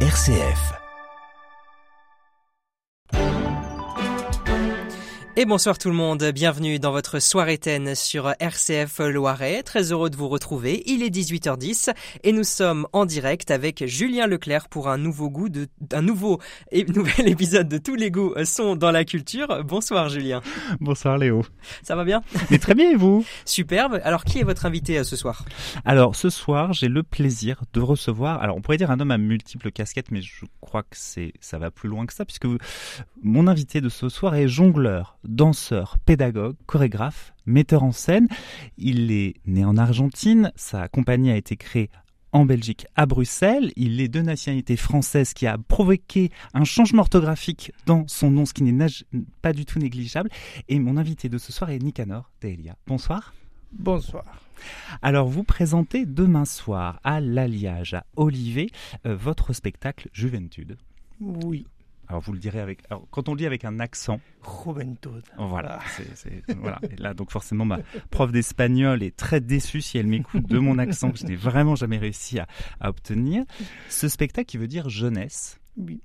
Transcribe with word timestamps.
RCF. 0.00 0.85
Et 5.38 5.44
bonsoir 5.44 5.76
tout 5.76 5.90
le 5.90 5.94
monde, 5.94 6.24
bienvenue 6.34 6.78
dans 6.78 6.92
votre 6.92 7.18
soirée 7.18 7.58
TEN 7.58 7.94
sur 7.94 8.32
RCF 8.40 9.00
Loiret. 9.00 9.62
Très 9.62 9.92
heureux 9.92 10.08
de 10.08 10.16
vous 10.16 10.28
retrouver. 10.28 10.82
Il 10.86 11.02
est 11.02 11.14
18h10 11.14 11.92
et 12.24 12.32
nous 12.32 12.42
sommes 12.42 12.86
en 12.94 13.04
direct 13.04 13.50
avec 13.50 13.84
Julien 13.86 14.26
Leclerc 14.28 14.70
pour 14.70 14.88
un 14.88 14.96
nouveau 14.96 15.28
goût 15.28 15.50
de, 15.50 15.68
un 15.92 16.00
nouveau 16.00 16.40
et 16.72 16.84
nouvel 16.90 17.28
épisode 17.28 17.68
de 17.68 17.76
Tous 17.76 17.96
les 17.96 18.10
goûts 18.10 18.32
sont 18.46 18.76
dans 18.76 18.90
la 18.90 19.04
culture. 19.04 19.62
Bonsoir 19.62 20.08
Julien. 20.08 20.40
Bonsoir 20.80 21.18
Léo. 21.18 21.44
Ça 21.82 21.96
va 21.96 22.04
bien? 22.04 22.22
Mais 22.50 22.56
très 22.56 22.74
bien 22.74 22.90
et 22.90 22.96
vous? 22.96 23.22
Superbe. 23.44 24.00
Alors 24.04 24.24
qui 24.24 24.38
est 24.38 24.44
votre 24.44 24.64
invité 24.64 24.96
euh, 24.96 25.04
ce 25.04 25.16
soir? 25.16 25.44
Alors 25.84 26.16
ce 26.16 26.30
soir, 26.30 26.72
j'ai 26.72 26.88
le 26.88 27.02
plaisir 27.02 27.60
de 27.74 27.80
recevoir, 27.82 28.40
alors 28.40 28.56
on 28.56 28.62
pourrait 28.62 28.78
dire 28.78 28.90
un 28.90 29.00
homme 29.00 29.10
à 29.10 29.18
multiples 29.18 29.70
casquettes, 29.70 30.10
mais 30.10 30.22
je 30.22 30.46
crois 30.62 30.82
que 30.82 30.96
c'est 30.96 31.34
ça 31.40 31.58
va 31.58 31.70
plus 31.70 31.90
loin 31.90 32.06
que 32.06 32.14
ça 32.14 32.24
puisque 32.24 32.46
mon 33.22 33.48
invité 33.48 33.82
de 33.82 33.90
ce 33.90 34.08
soir 34.08 34.34
est 34.34 34.48
jongleur 34.48 35.18
danseur, 35.28 35.96
pédagogue, 36.04 36.56
chorégraphe, 36.66 37.34
metteur 37.46 37.82
en 37.82 37.92
scène. 37.92 38.28
Il 38.78 39.10
est 39.10 39.34
né 39.46 39.64
en 39.64 39.76
Argentine, 39.76 40.52
sa 40.56 40.88
compagnie 40.88 41.30
a 41.30 41.36
été 41.36 41.56
créée 41.56 41.90
en 42.32 42.44
Belgique, 42.44 42.86
à 42.96 43.06
Bruxelles. 43.06 43.72
Il 43.76 44.00
est 44.00 44.08
de 44.08 44.20
nationalité 44.20 44.76
française 44.76 45.32
qui 45.32 45.46
a 45.46 45.56
provoqué 45.56 46.30
un 46.52 46.64
changement 46.64 47.00
orthographique 47.02 47.72
dans 47.86 48.06
son 48.08 48.30
nom, 48.30 48.44
ce 48.44 48.52
qui 48.52 48.62
n'est 48.62 48.86
pas 49.42 49.52
du 49.52 49.64
tout 49.64 49.78
négligeable. 49.78 50.28
Et 50.68 50.78
mon 50.78 50.96
invité 50.98 51.28
de 51.28 51.38
ce 51.38 51.52
soir 51.52 51.70
est 51.70 51.78
Nicanor 51.78 52.30
Delia. 52.42 52.76
Bonsoir. 52.86 53.32
Bonsoir. 53.72 54.24
Alors, 55.02 55.28
vous 55.28 55.44
présentez 55.44 56.06
demain 56.06 56.44
soir 56.44 57.00
à 57.04 57.20
l'Alliage, 57.20 57.94
à 57.94 58.04
Olivet, 58.16 58.68
euh, 59.06 59.16
votre 59.16 59.52
spectacle 59.52 60.08
Juventude. 60.12 60.76
Oui. 61.20 61.66
Alors 62.08 62.22
vous 62.22 62.32
le 62.32 62.38
direz 62.38 62.60
avec. 62.60 62.82
quand 63.10 63.28
on 63.28 63.32
le 63.32 63.38
dit 63.38 63.46
avec 63.46 63.64
un 63.64 63.80
accent. 63.80 64.20
Juventud. 64.64 65.22
Voilà. 65.38 65.80
voilà. 66.56 66.80
Et 66.90 66.96
là, 66.96 67.14
donc 67.14 67.30
forcément, 67.30 67.64
ma 67.64 67.80
prof 68.10 68.30
d'espagnol 68.30 69.02
est 69.02 69.16
très 69.16 69.40
déçue 69.40 69.80
si 69.80 69.98
elle 69.98 70.06
m'écoute 70.06 70.46
de 70.46 70.58
mon 70.58 70.78
accent 70.78 71.10
que 71.10 71.18
je 71.18 71.26
n'ai 71.26 71.36
vraiment 71.36 71.74
jamais 71.74 71.98
réussi 71.98 72.38
à, 72.38 72.46
obtenir. 72.80 73.44
Ce 73.88 74.08
spectacle 74.08 74.46
qui 74.46 74.58
veut 74.58 74.68
dire 74.68 74.88
jeunesse. 74.88 75.58
Oui. 75.76 76.00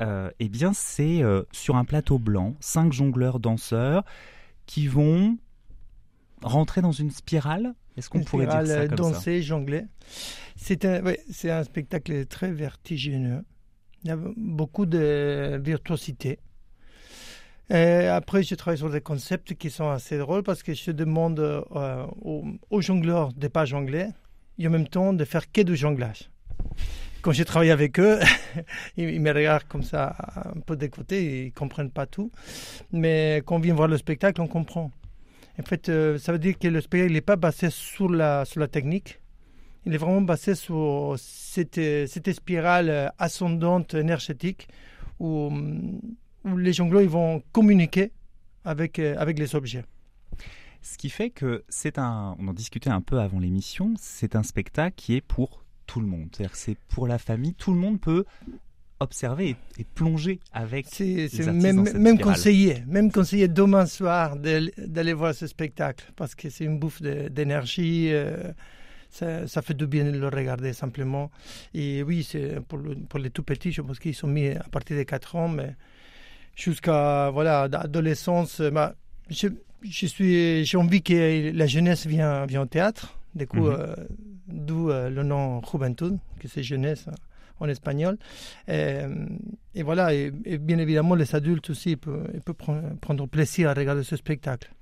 Euh, 0.00 0.30
eh 0.38 0.48
bien, 0.48 0.72
c'est 0.72 1.22
euh, 1.22 1.42
sur 1.50 1.76
un 1.76 1.84
plateau 1.84 2.18
blanc, 2.18 2.54
cinq 2.60 2.92
jongleurs 2.92 3.40
danseurs 3.40 4.04
qui 4.66 4.86
vont 4.86 5.38
rentrer 6.42 6.82
dans 6.82 6.92
une 6.92 7.10
spirale. 7.10 7.74
Est-ce 7.96 8.10
qu'on 8.10 8.22
pourrait 8.22 8.46
dire 8.46 8.64
ça 8.66 8.86
comme 8.86 8.96
danser, 8.96 9.42
jongler. 9.42 9.84
C'est 10.56 10.84
un, 10.84 11.02
c'est 11.30 11.50
un 11.50 11.64
spectacle 11.64 12.26
très 12.26 12.52
vertigineux. 12.52 13.44
Il 14.08 14.12
y 14.12 14.14
a 14.14 14.18
beaucoup 14.38 14.86
de 14.86 15.60
virtuosité. 15.62 16.38
Après, 17.68 18.42
je 18.42 18.54
travaille 18.54 18.78
sur 18.78 18.88
des 18.88 19.02
concepts 19.02 19.52
qui 19.52 19.68
sont 19.68 19.90
assez 19.90 20.16
drôles 20.16 20.42
parce 20.42 20.62
que 20.62 20.72
je 20.72 20.92
demande 20.92 21.38
euh, 21.38 22.06
aux, 22.22 22.80
jongleurs 22.80 23.34
de 23.34 23.42
ne 23.42 23.48
pas 23.48 23.66
jongler 23.66 24.06
et 24.58 24.66
en 24.66 24.70
même 24.70 24.88
temps 24.88 25.12
de 25.12 25.22
faire 25.26 25.52
que 25.52 25.60
du 25.60 25.76
jonglage. 25.76 26.30
Quand 27.20 27.32
je 27.32 27.42
travaille 27.42 27.70
avec 27.70 28.00
eux, 28.00 28.18
ils, 28.96 29.20
me 29.20 29.30
regardent 29.30 29.68
comme 29.68 29.82
ça 29.82 30.16
un 30.56 30.60
peu 30.60 30.76
de 30.76 30.86
côté, 30.86 31.42
ils 31.42 31.44
ne 31.48 31.50
comprennent 31.50 31.90
pas 31.90 32.06
tout. 32.06 32.32
Mais 32.90 33.42
quand 33.44 33.56
on 33.56 33.60
vient 33.60 33.74
voir 33.74 33.88
le 33.88 33.98
spectacle, 33.98 34.40
on 34.40 34.48
comprend. 34.48 34.90
En 35.60 35.62
fait, 35.64 35.90
euh, 35.90 36.16
ça 36.16 36.32
veut 36.32 36.38
dire 36.38 36.58
que 36.58 36.68
le 36.68 36.80
spectacle 36.80 37.12
n'est 37.12 37.20
pas 37.20 37.36
basé 37.36 37.68
sur 37.68 38.08
la 38.08 38.46
technique, 38.72 39.20
il 39.86 39.94
est 39.94 39.98
vraiment 39.98 40.20
basé 40.20 40.54
sur 40.54 41.14
cette, 41.18 41.80
cette 42.06 42.32
spirale 42.32 43.12
ascendante 43.18 43.94
énergétique 43.94 44.68
où, 45.18 45.50
où 46.44 46.56
les 46.56 46.72
jongleurs 46.72 47.02
ils 47.02 47.08
vont 47.08 47.42
communiquer 47.52 48.12
avec, 48.64 48.98
avec 48.98 49.38
les 49.38 49.54
objets. 49.54 49.84
Ce 50.82 50.96
qui 50.96 51.10
fait 51.10 51.30
que 51.30 51.64
c'est 51.68 51.98
un, 51.98 52.36
on 52.38 52.48
en 52.48 52.52
discutait 52.52 52.90
un 52.90 53.00
peu 53.00 53.18
avant 53.18 53.40
l'émission, 53.40 53.94
c'est 53.98 54.36
un 54.36 54.42
spectacle 54.42 54.94
qui 54.96 55.16
est 55.16 55.20
pour 55.20 55.64
tout 55.86 56.00
le 56.00 56.06
monde. 56.06 56.28
C'est-à-dire 56.32 56.56
c'est 56.56 56.78
pour 56.88 57.06
la 57.06 57.18
famille, 57.18 57.54
tout 57.54 57.72
le 57.72 57.78
monde 57.78 58.00
peut 58.00 58.24
observer 59.00 59.56
et, 59.78 59.84
plonger 59.84 60.40
avec 60.52 60.86
c'est, 60.88 61.28
même, 61.52 61.88
même 61.98 62.18
conseiller, 62.18 62.82
même 62.86 63.12
conseiller 63.12 63.46
demain 63.46 63.86
soir 63.86 64.36
d'aller 64.36 65.12
voir 65.12 65.34
ce 65.34 65.46
spectacle 65.46 66.12
parce 66.16 66.34
que 66.34 66.50
c'est 66.50 66.64
une 66.64 66.78
bouffe 66.78 67.00
d'énergie. 67.02 68.08
Euh, 68.12 68.52
ça, 69.10 69.62
fait 69.62 69.74
du 69.74 69.86
bien 69.86 70.04
de 70.04 70.18
le 70.18 70.28
regarder 70.28 70.72
simplement. 70.72 71.30
Et 71.74 72.02
oui, 72.02 72.22
c'est 72.22 72.60
pour, 72.60 72.80
pour, 73.08 73.18
les 73.18 73.30
tout 73.30 73.42
petits, 73.42 73.72
je 73.72 73.82
pense 73.82 73.98
qu'ils 73.98 74.14
sont 74.14 74.28
mis 74.28 74.48
à 74.48 74.64
partir 74.70 74.96
de 74.96 75.02
4 75.02 75.36
ans, 75.36 75.48
mais 75.48 75.74
jusqu'à 76.54 77.30
voilà, 77.30 77.62
adolescence, 77.62 78.60
bah, 78.60 78.94
je, 79.30 79.48
je 79.82 80.06
suis, 80.06 80.64
j'ai 80.64 80.76
envie 80.76 81.02
que 81.02 81.50
la 81.52 81.66
jeunesse 81.66 82.06
vienne, 82.06 82.46
vient 82.46 82.62
au 82.62 82.66
théâtre. 82.66 83.18
Du 83.34 83.46
coup, 83.46 83.58
mhm. 83.58 83.76
euh, 83.78 83.94
d'où 84.48 84.90
euh, 84.90 85.10
le 85.10 85.22
nom 85.22 85.60
Juventud, 85.62 86.18
que 86.40 86.48
c'est 86.48 86.62
jeunesse 86.62 87.06
en 87.60 87.68
espagnol. 87.68 88.18
Et, 88.68 89.82
voilà, 89.82 90.12
et, 90.12 90.30
bien 90.30 90.78
évidemment, 90.78 91.14
les 91.14 91.34
adultes 91.34 91.70
aussi 91.70 91.96
peuvent, 91.96 92.26
prendre, 93.00 93.26
plaisir 93.26 93.70
à 93.70 93.74
regarder 93.74 94.02
ce 94.02 94.16
spectacle. 94.16 94.72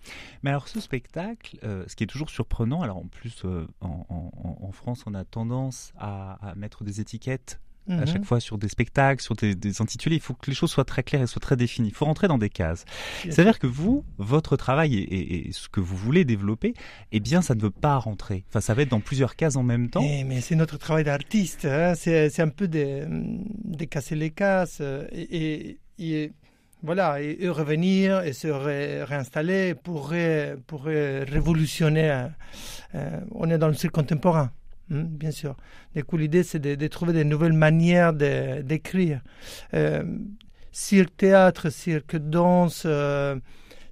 Mais 0.42 0.50
alors, 0.50 0.68
ce 0.68 0.80
spectacle, 0.80 1.58
euh, 1.64 1.84
ce 1.86 1.96
qui 1.96 2.04
est 2.04 2.06
toujours 2.06 2.30
surprenant, 2.30 2.82
alors 2.82 2.98
en 2.98 3.06
plus, 3.06 3.42
euh, 3.44 3.66
en, 3.80 4.72
France, 4.72 5.04
on 5.06 5.14
a 5.14 5.24
tendance 5.24 5.92
à 5.98 6.54
mettre 6.56 6.84
des 6.84 7.00
étiquettes 7.00 7.60
à 7.88 8.06
chaque 8.06 8.18
mhm. 8.18 8.24
fois 8.24 8.40
sur 8.40 8.58
des 8.58 8.68
spectacles, 8.68 9.22
sur 9.22 9.34
des, 9.34 9.80
intitulés. 9.80 10.16
Il 10.16 10.22
faut 10.22 10.34
que 10.34 10.50
les 10.50 10.56
choses 10.56 10.70
soient 10.70 10.84
très 10.84 11.02
claires 11.02 11.22
et 11.22 11.26
soient 11.26 11.40
très 11.40 11.56
définies. 11.56 11.88
Il 11.88 11.94
faut 11.94 12.04
rentrer 12.04 12.28
dans 12.28 12.38
des 12.38 12.50
cases. 12.50 12.84
C'est-à-dire 13.22 13.58
que 13.58 13.66
vous, 13.66 14.04
votre 14.18 14.56
travail 14.56 14.96
et, 14.96 15.50
ce 15.52 15.68
que 15.68 15.80
vous 15.80 15.96
voulez 15.96 16.24
développer, 16.24 16.74
eh 17.12 17.20
bien, 17.20 17.42
ça 17.42 17.54
ne 17.54 17.60
veut 17.60 17.70
pas 17.70 17.96
rentrer. 17.96 18.44
Enfin, 18.48 18.60
ça 18.60 18.74
va 18.74 18.82
être 18.82 18.90
dans 18.90 19.00
plusieurs 19.00 19.36
cases 19.36 19.56
en 19.56 19.62
même 19.62 19.90
temps. 19.90 20.04
Eh, 20.04 20.24
mais 20.24 20.40
c'est 20.40 20.56
notre 20.56 20.78
travail 20.78 21.04
d'artiste. 21.04 21.64
Hein. 21.64 21.94
C'est 21.94 22.40
un 22.40 22.48
peu 22.48 22.68
de, 22.68 23.06
de, 23.64 23.84
casser 23.84 24.16
les 24.16 24.30
cases 24.30 24.82
et, 25.12 25.78
et 25.98 26.32
voilà, 26.82 27.20
et, 27.20 27.48
revenir 27.48 28.20
et 28.22 28.32
se 28.32 28.48
réinstaller 28.48 29.74
pour, 29.74 30.12
pour 30.66 30.84
révolutionner. 30.84 32.26
Euh, 32.94 33.20
on 33.32 33.50
est 33.50 33.58
dans 33.58 33.68
le 33.68 33.74
cirque 33.74 33.94
contemporain. 33.94 34.50
Hmm, 34.88 35.04
bien 35.04 35.30
sûr. 35.30 35.56
Du 35.94 36.04
coup, 36.04 36.16
l'idée, 36.16 36.42
c'est 36.42 36.58
de, 36.58 36.86
trouver 36.86 37.12
des 37.12 37.24
nouvelles 37.24 37.52
manières 37.52 38.12
d'écrire. 38.12 39.20
Euh, 39.74 40.04
cirque, 40.72 41.16
théâtre, 41.16 41.70
cirque, 41.70 42.16
danse, 42.16 42.82
euh, 42.86 43.36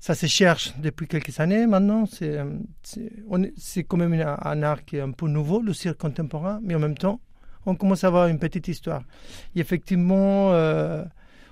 ça 0.00 0.14
se 0.14 0.26
cherche 0.26 0.74
depuis 0.78 1.06
quelques 1.06 1.40
années 1.40 1.66
maintenant. 1.66 2.04
C'est 2.06 3.84
quand 3.84 3.96
même 3.96 4.12
un 4.12 4.62
art 4.62 4.84
qui 4.84 4.96
est 4.96 5.00
un 5.00 5.12
peu 5.12 5.26
nouveau, 5.26 5.62
le 5.62 5.72
cirque 5.72 5.98
contemporain, 5.98 6.60
mais 6.62 6.74
en 6.74 6.78
même 6.78 6.98
temps, 6.98 7.20
on 7.64 7.74
commence 7.74 8.04
à 8.04 8.08
avoir 8.08 8.26
une 8.28 8.38
petite 8.38 8.68
histoire. 8.68 9.02
Et 9.56 9.60
effectivement, 9.60 10.52
euh, 10.52 11.04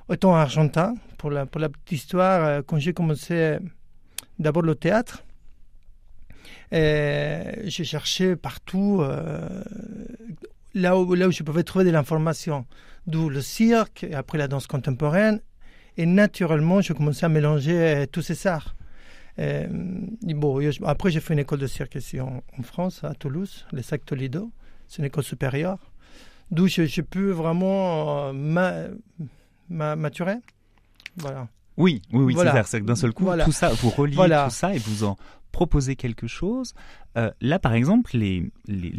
autant 0.08 0.34
argentin, 0.34 0.94
pour 1.16 1.30
la, 1.30 1.46
petite 1.46 1.92
histoire, 1.92 2.44
euh, 2.44 2.60
quand 2.60 2.78
j'ai 2.78 2.92
commencé 2.92 3.56
d'abord 4.38 4.62
le 4.62 4.74
théâtre, 4.74 5.24
j'ai 6.72 7.84
cherché 7.84 8.36
partout 8.36 9.00
euh, 9.02 9.62
là, 10.74 10.98
où, 10.98 11.14
là 11.14 11.28
où 11.28 11.30
je 11.30 11.42
pouvais 11.42 11.64
trouver 11.64 11.84
de 11.84 11.90
l'information, 11.90 12.66
d'où 13.06 13.28
le 13.28 13.42
cirque 13.42 14.04
et 14.04 14.14
après 14.14 14.38
la 14.38 14.48
danse 14.48 14.66
contemporaine. 14.66 15.40
Et 15.98 16.06
naturellement, 16.06 16.80
je 16.80 16.94
commençais 16.94 17.26
à 17.26 17.28
mélanger 17.28 17.76
euh, 17.76 18.06
tous 18.10 18.22
ces 18.22 18.46
arts. 18.46 18.74
Euh, 19.38 19.66
bon, 20.22 20.60
après, 20.86 21.10
j'ai 21.10 21.20
fait 21.20 21.34
une 21.34 21.40
école 21.40 21.58
de 21.58 21.66
cirque 21.66 21.94
ici 21.96 22.20
en, 22.20 22.42
France, 22.62 23.04
à 23.04 23.14
Toulouse, 23.14 23.66
le 23.72 23.82
SAC 23.82 24.06
Toledo. 24.06 24.50
C'est 24.88 24.98
une 24.98 25.06
école 25.06 25.24
supérieure, 25.24 25.78
d'où 26.50 26.66
j'ai 26.66 27.02
pu 27.02 27.30
vraiment 27.30 28.32
maturer. 29.68 30.36
Voilà. 31.16 31.48
Oui, 31.78 32.02
oui, 32.12 32.34
oui, 32.34 32.48
c'est 32.66 32.80
que 32.80 32.86
d'un 32.86 32.94
seul 32.94 33.14
coup, 33.14 33.26
tout 33.42 33.52
ça, 33.52 33.70
vous 33.70 33.88
reliez 33.88 34.16
tout 34.16 34.50
ça 34.50 34.74
et 34.74 34.78
vous 34.78 35.04
en 35.04 35.16
proposer 35.52 35.94
quelque 35.94 36.26
chose. 36.26 36.74
Euh, 37.16 37.30
là, 37.40 37.58
par 37.58 37.74
exemple, 37.74 38.16
les, 38.16 38.50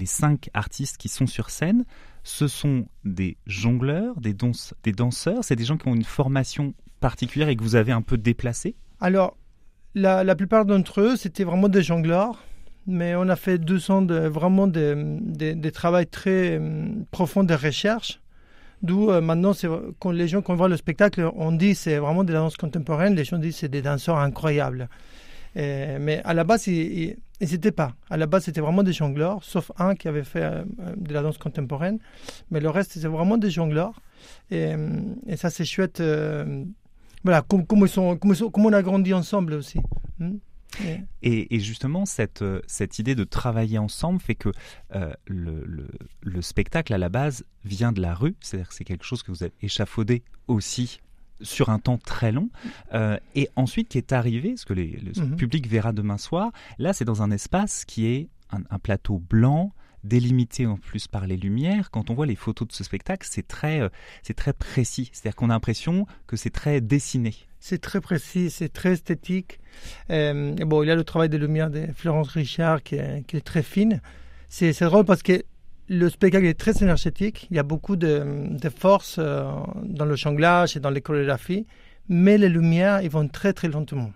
cinq 0.05 0.49
artistes 0.53 0.97
qui 0.97 1.09
sont 1.09 1.27
sur 1.27 1.49
scène, 1.49 1.83
ce 2.23 2.47
sont 2.47 2.85
des 3.03 3.37
jongleurs, 3.45 4.21
des, 4.21 4.35
des 4.83 4.91
danseurs, 4.91 5.43
c'est 5.43 5.55
des 5.55 5.65
gens 5.65 5.77
qui 5.77 5.87
ont 5.87 5.95
une 5.95 6.03
formation 6.03 6.73
particulière 7.01 7.49
et 7.49 7.55
que 7.55 7.63
vous 7.63 7.75
avez 7.75 7.91
un 7.91 8.01
peu 8.01 8.17
déplacé 8.17 8.75
Alors, 9.01 9.35
la, 9.95 10.35
plupart 10.35 10.65
d'entre 10.65 11.01
eux, 11.01 11.15
c'était 11.17 11.43
vraiment 11.43 11.69
des 11.69 11.83
jongleurs, 11.83 12.43
mais 12.87 13.15
on 13.15 13.27
a 13.29 13.35
fait 13.35 13.57
deux 13.57 13.91
ans 13.91 14.01
de 14.01 14.15
vraiment 14.15 14.67
des 14.67 14.95
de, 14.95 15.69
travail 15.69 16.07
très 16.07 16.57
hum, 16.57 17.05
profond 17.11 17.43
de 17.43 17.53
recherche. 17.53 18.21
D'où 18.81 19.09
euh, 19.09 19.21
maintenant, 19.21 19.53
quand 19.99 20.11
les 20.11 20.27
gens, 20.27 20.41
on 20.47 20.55
voit 20.55 20.67
le 20.67 20.77
spectacle, 20.77 21.29
on 21.35 21.51
dit 21.53 21.73
c'est 21.73 21.97
vraiment 21.97 22.23
de 22.23 22.33
la 22.33 22.39
danse 22.39 22.57
contemporaine, 22.57 23.15
les 23.15 23.23
gens 23.23 23.37
disent 23.37 23.57
c'est 23.57 23.69
des 23.69 23.81
danseurs 23.81 24.17
incroyables. 24.17 24.89
Mais 25.55 26.21
à 26.23 26.33
la 26.33 26.43
base, 26.43 26.67
ils 26.67 27.17
n'étaient 27.39 27.71
pas. 27.71 27.93
À 28.09 28.17
la 28.17 28.25
base, 28.25 28.45
c'était 28.45 28.61
vraiment 28.61 28.83
des 28.83 28.93
jongleurs, 28.93 29.43
sauf 29.43 29.71
un 29.77 29.95
qui 29.95 30.07
avait 30.07 30.23
fait 30.23 30.63
de 30.97 31.13
la 31.13 31.21
danse 31.21 31.37
contemporaine. 31.37 31.99
Mais 32.51 32.59
le 32.59 32.69
reste, 32.69 32.93
c'était 32.93 33.07
vraiment 33.07 33.37
des 33.37 33.49
jongleurs. 33.49 34.01
Et, 34.51 34.73
ça, 35.35 35.49
c'est 35.49 35.65
chouette. 35.65 36.01
voilà, 37.23 37.43
comment, 37.47 37.65
comment, 37.65 37.85
on 37.95 38.73
a 38.73 38.81
grandi 38.81 39.13
ensemble 39.13 39.53
aussi. 39.53 39.79
Hmm. 40.19 40.37
Et, 41.21 41.59
justement, 41.59 42.05
cette, 42.05 42.41
euh, 42.41 42.61
idée 42.97 43.15
de 43.15 43.23
travailler 43.23 43.77
ensemble 43.77 44.19
fait 44.19 44.35
que 44.35 44.49
euh, 44.95 45.13
le, 45.27 45.87
le, 46.21 46.41
spectacle, 46.41 46.93
à 46.93 46.97
la 46.97 47.09
base, 47.09 47.45
vient 47.63 47.91
de 47.91 48.01
la 48.01 48.13
rue. 48.13 48.35
C'est-à-dire 48.39 48.69
que 48.69 48.73
c'est 48.73 48.83
quelque 48.83 49.05
chose 49.05 49.23
que 49.23 49.31
vous 49.31 49.43
avez 49.43 49.53
échafaudé 49.61 50.23
aussi 50.47 50.99
sur 51.41 51.69
un 51.69 51.79
temps 51.79 51.97
très 51.97 52.31
long, 52.31 52.49
euh, 52.93 53.17
et 53.35 53.49
ensuite 53.55 53.89
qui 53.89 53.97
est 53.97 54.13
arrivé, 54.13 54.55
ce 54.57 54.65
que 54.65 54.73
le 54.73 54.83
mhm. 54.83 55.35
public 55.35 55.67
verra 55.67 55.93
demain 55.93 56.17
soir, 56.17 56.51
là 56.79 56.93
c'est 56.93 57.05
dans 57.05 57.21
un 57.21 57.31
espace 57.31 57.85
qui 57.85 58.07
est 58.07 58.29
un, 58.51 58.77
plateau 58.77 59.17
blanc, 59.17 59.73
délimité 60.03 60.67
en 60.67 60.77
plus 60.77 61.07
par 61.07 61.25
les 61.25 61.37
lumières. 61.37 61.89
Quand 61.89 62.11
on 62.11 62.13
voit 62.13 62.27
les 62.27 62.35
photos 62.35 62.67
de 62.67 62.73
ce 62.73 62.83
spectacle, 62.83 63.27
c'est 63.27 63.47
très, 63.47 63.89
c'est 64.21 64.35
très 64.35 64.53
précis. 64.53 65.09
C'est-à-dire 65.11 65.35
qu'on 65.35 65.49
a 65.49 65.53
l'impression 65.53 66.05
que 66.27 66.35
c'est 66.35 66.51
très 66.51 66.81
dessiné 66.81 67.33
c'est 67.65 67.79
très 67.79 68.01
précis, 68.01 68.49
c'est 68.49 68.67
très 68.67 68.91
esthétique. 68.91 69.61
Euh, 70.09 70.53
bon, 70.65 70.83
il 70.83 70.87
y 70.87 70.91
a 70.91 70.95
le 70.95 71.05
travail 71.05 71.29
de 71.29 71.37
lumière 71.37 71.69
de 71.69 71.87
Florence 71.95 72.27
Richard 72.31 72.83
qui 72.83 72.95
est, 72.95 73.25
qui 73.25 73.37
est 73.37 73.41
très 73.41 73.63
fine. 73.63 74.01
C'est 74.49 74.77
drôle 74.81 75.05
parce 75.05 75.23
que 75.23 75.45
le 75.93 76.09
spectacle 76.09 76.45
est 76.45 76.59
très 76.59 76.83
énergétique. 76.83 77.47
Il 77.49 77.55
y 77.55 77.59
a 77.59 77.63
beaucoup 77.63 77.95
de, 77.95 78.23
de 78.49 78.69
force 78.69 79.17
euh, 79.19 79.43
dans 79.83 80.05
le 80.05 80.15
jonglage 80.15 80.75
et 80.75 80.79
dans 80.79 80.89
les 80.89 81.01
chorégraphies, 81.01 81.65
mais 82.09 82.37
les 82.37 82.49
lumières, 82.49 83.01
ils 83.01 83.09
vont 83.09 83.27
très 83.27 83.53
très 83.53 83.67
lentement. 83.67 84.11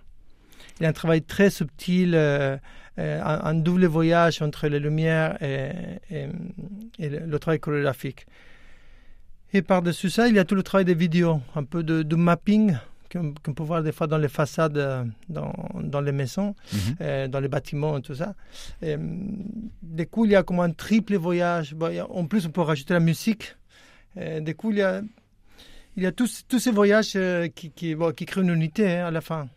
Il 0.78 0.84
y 0.84 0.86
a 0.86 0.88
un 0.90 0.92
travail 0.92 1.22
très 1.22 1.50
subtil, 1.50 2.14
euh, 2.14 2.56
un, 2.96 3.54
double 3.54 3.86
voyage 3.86 4.42
entre 4.42 4.68
les 4.68 4.80
lumières 4.80 5.38
et, 5.42 6.28
le, 6.98 7.38
travail 7.38 7.60
chorégraphique. 7.60 8.26
Et 9.52 9.62
par-dessus 9.62 10.10
ça, 10.10 10.28
il 10.28 10.34
y 10.34 10.38
a 10.38 10.44
tout 10.44 10.54
le 10.54 10.62
travail 10.62 10.84
des 10.84 10.94
vidéos, 10.94 11.40
un 11.54 11.64
peu 11.64 11.82
de 11.82 12.16
mapping 12.16 12.76
qu'on 13.10 13.54
peut 13.54 13.62
voir 13.62 13.82
des 13.82 13.92
fois 13.92 14.06
dans 14.06 14.18
les 14.18 14.28
façades, 14.28 14.78
euh, 14.78 15.04
dans, 15.28 15.52
dans 15.82 16.00
les 16.00 16.12
maisons, 16.12 16.54
mhm. 16.72 16.78
euh, 17.00 17.28
dans 17.28 17.40
les 17.40 17.48
bâtiments 17.48 17.98
et 17.98 18.02
tout 18.02 18.14
ça. 18.14 18.34
Et, 18.82 18.94
euh, 18.94 18.98
du 19.82 20.06
coup, 20.06 20.24
il 20.24 20.32
y 20.32 20.36
a 20.36 20.42
comme 20.42 20.60
un 20.60 20.70
triple 20.70 21.16
voyage. 21.16 21.74
en 22.10 22.26
plus, 22.26 22.46
on 22.46 22.50
peut 22.50 22.60
rajouter 22.60 22.94
la 22.94 23.00
musique. 23.00 23.56
Et, 24.16 24.40
du 24.40 24.54
coup, 24.54 24.70
il 24.70 24.78
y 24.78 24.82
a, 24.82 25.02
il 25.96 26.02
y 26.02 26.06
a 26.06 26.12
tous, 26.12 26.44
tous 26.48 26.58
ces 26.58 26.70
voyages 26.70 27.18
qui, 27.54 27.70
qui, 27.70 27.96
qui, 28.16 28.26
créent 28.26 28.42
une 28.42 28.50
unité 28.50 28.90
hein, 28.90 29.06
à 29.06 29.10
la 29.10 29.20
fin. 29.20 29.48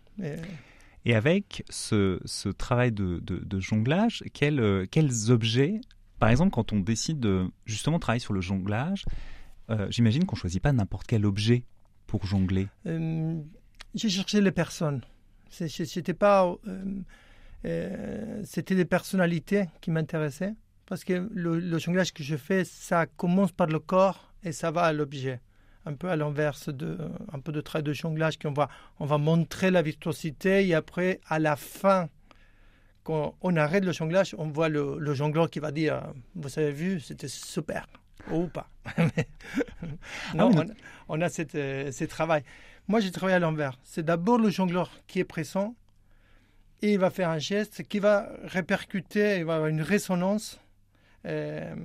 Et, 1.06 1.15
avec 1.15 1.63
ce, 1.69 2.19
ce 2.25 2.50
travail 2.50 2.92
de, 2.92 3.19
de, 3.19 3.59
jonglage, 3.59 4.24
quels, 4.33 4.88
quels 4.92 5.31
objets, 5.31 5.81
par 6.19 6.30
exemple, 6.30 6.51
quand 6.51 6.74
on 6.74 6.80
décide 6.80 7.19
de 7.19 7.48
justement 7.65 8.00
travailler 8.00 8.19
sur 8.19 8.33
le 8.33 8.42
jonglage, 8.42 9.06
j'imagine 9.89 10.25
qu'on 10.25 10.36
ne 10.36 10.39
choisit 10.42 10.62
pas 10.62 10.74
n'importe 10.74 11.07
quel 11.07 11.25
objet 11.25 11.63
jongler? 12.24 12.68
Euh, 12.88 13.40
J'ai 13.96 14.10
cherché 14.10 14.42
les 14.42 14.52
personnes. 14.52 15.02
C'était 15.50 16.13
pas, 16.13 16.46
euh, 16.68 16.86
euh, 17.66 18.42
c'était 18.46 18.75
des 18.75 18.86
personnalités 18.86 19.66
qui 19.81 19.92
m'intéressaient 19.92 20.56
parce 20.86 21.04
que 21.04 21.30
le, 21.34 21.78
jonglage 21.78 22.13
que 22.13 22.24
je 22.24 22.38
fais, 22.38 22.63
ça 22.63 23.06
commence 23.06 23.52
par 23.52 23.68
le 23.68 23.80
corps 23.80 24.34
et 24.44 24.52
ça 24.52 24.72
va 24.72 24.84
à 24.84 24.94
l'objet. 24.94 25.42
Un 25.86 25.94
peu 25.94 26.10
à 26.10 26.16
l'inverse 26.16 26.69
de 26.69 26.98
un 27.34 27.40
peu 27.40 27.52
de 27.52 27.60
trait 27.60 27.81
de 27.81 27.92
jonglage 27.92 28.38
qu'on 28.38 28.54
va 28.54 28.69
on 29.00 29.06
va 29.06 29.18
montrer 29.18 29.72
la 29.72 29.81
virtuosité 29.81 30.68
et 30.68 30.75
après 30.75 31.19
à 31.28 31.40
la 31.40 31.56
fin 31.56 32.08
quand 33.04 33.36
on 33.42 33.56
arrête 33.56 33.84
le 33.84 33.92
jonglage, 33.92 34.36
on 34.38 34.48
voit 34.50 34.69
le, 34.69 34.98
le 35.00 35.13
jongleur 35.16 35.50
qui 35.50 35.58
va 35.60 35.72
dire 35.72 36.13
Vous 36.36 36.60
avez 36.60 36.72
vu, 36.72 37.00
c'était 37.00 37.28
super 37.28 37.88
ou 38.30 38.48
pas. 38.48 38.70
non, 40.36 40.52
ah 40.58 40.64
on, 41.08 41.22
a 41.22 41.30
cette, 41.30 41.56
euh, 41.56 41.92
ce 41.92 42.04
travail. 42.06 42.44
Moi, 42.88 43.00
j'ai 43.00 43.12
travaillé 43.12 43.36
à 43.36 43.40
l'envers. 43.40 43.80
C'est 43.84 44.04
d'abord 44.04 44.38
le 44.38 44.50
jongleur 44.50 44.92
qui 45.08 45.20
est 45.20 45.26
présent 45.26 45.76
et 46.82 46.94
il 46.94 47.00
va 47.00 47.10
faire 47.10 47.30
un 47.30 47.40
geste 47.40 47.84
qui 47.84 48.00
va 48.00 48.30
répercuter, 48.44 49.38
il 49.38 49.46
va 49.46 49.56
avoir 49.56 49.70
une 49.70 49.82
résonance 49.82 50.60
euh, 51.26 51.76